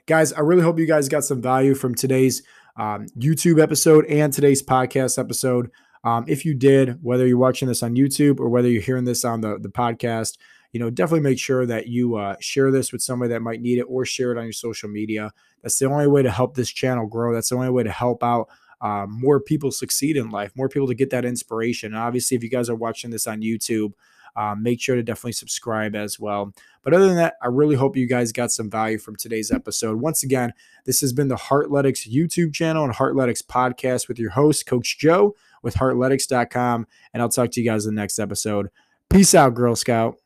Guys, 0.07 0.33
I 0.33 0.41
really 0.41 0.63
hope 0.63 0.79
you 0.79 0.87
guys 0.87 1.11
got 1.11 1.25
some 1.25 1.43
value 1.43 1.75
from 1.75 1.95
today's 1.95 2.43
um, 2.77 3.07
YouTube 3.19 3.63
episode 3.63 4.07
and 4.07 4.33
today's 4.33 4.63
podcast 4.63 5.19
episode. 5.19 5.71
Um, 6.05 6.25
if 6.29 6.45
you 6.45 6.55
did, 6.55 7.03
whether 7.03 7.27
you're 7.27 7.39
watching 7.39 7.69
this 7.69 7.83
on 7.83 7.95
YouTube 7.95 8.41
or 8.41 8.49
whether 8.49 8.69
you're 8.69 8.83
hearing 8.83 9.05
this 9.05 9.25
on 9.25 9.41
the, 9.41 9.59
the 9.59 9.69
podcast, 9.69 10.39
you 10.73 10.81
know, 10.81 10.89
definitely 10.89 11.21
make 11.21 11.39
sure 11.39 11.67
that 11.67 11.89
you 11.89 12.17
uh, 12.17 12.37
share 12.41 12.71
this 12.71 12.93
with 12.93 13.03
somebody 13.03 13.31
that 13.31 13.43
might 13.43 13.61
need 13.61 13.79
it 13.79 13.87
or 13.89 14.05
share 14.05 14.33
it 14.33 14.39
on 14.39 14.45
your 14.45 14.53
social 14.53 14.89
media. 14.89 15.31
That's 15.63 15.79
the 15.79 15.87
only 15.87 16.07
way 16.07 16.23
to 16.23 16.31
help 16.31 16.55
this 16.55 16.71
channel 16.71 17.07
grow. 17.07 17.35
That's 17.35 17.51
the 17.51 17.57
only 17.57 17.71
way 17.71 17.83
to 17.83 17.91
help 17.91 18.23
out 18.23 18.49
uh, 18.81 19.07
more 19.09 19.41
people 19.41 19.71
succeed 19.71 20.17
in 20.17 20.31
life, 20.31 20.53
more 20.57 20.69
people 20.69 20.89
to 20.89 20.95
get 20.95 21.11
that 21.11 21.25
inspiration. 21.25 21.93
And 21.93 22.03
obviously, 22.03 22.37
if 22.37 22.43
you 22.43 22.51
guys 22.51 22.71
are 22.71 22.75
watching 22.75 23.11
this 23.11 23.27
on 23.27 23.41
YouTube, 23.41 23.93
um, 24.37 24.63
make 24.63 24.81
sure 24.81 24.97
to 24.97 25.03
definitely 25.03 25.33
subscribe 25.33 25.97
as 25.97 26.19
well. 26.19 26.53
But 26.83 26.95
other 26.95 27.07
than 27.07 27.17
that, 27.17 27.35
I 27.43 27.49
really 27.49 27.75
hope 27.75 27.97
you 27.97 28.07
guys 28.07 28.33
got 28.33 28.53
some 28.53 28.71
value 28.71 28.99
from 28.99 29.17
today's 29.17 29.51
episode. 29.51 30.01
Once 30.01 30.23
again, 30.23 30.53
this 30.85 31.01
has 31.01 31.13
been 31.13 31.29
the 31.29 31.37
Heartletics 31.37 32.09
YouTube 32.09 32.55
channel 32.55 32.85
and 32.85 32.95
Heartletics 32.95 33.45
podcast 33.45 34.09
with 34.09 34.19
your 34.19 34.31
host, 34.31 34.67
Coach 34.67 34.99
Joe 34.99 35.35
with 35.63 35.75
heartletics.com. 35.75 36.87
And 37.13 37.23
I'll 37.23 37.29
talk 37.29 37.51
to 37.53 37.61
you 37.61 37.69
guys 37.69 37.87
in 37.87 37.95
the 37.95 38.01
next 38.01 38.19
episode. 38.19 38.71
Peace 39.09 39.35
out, 39.35 39.55
Girl 39.55 39.77
Scout. 39.77 40.17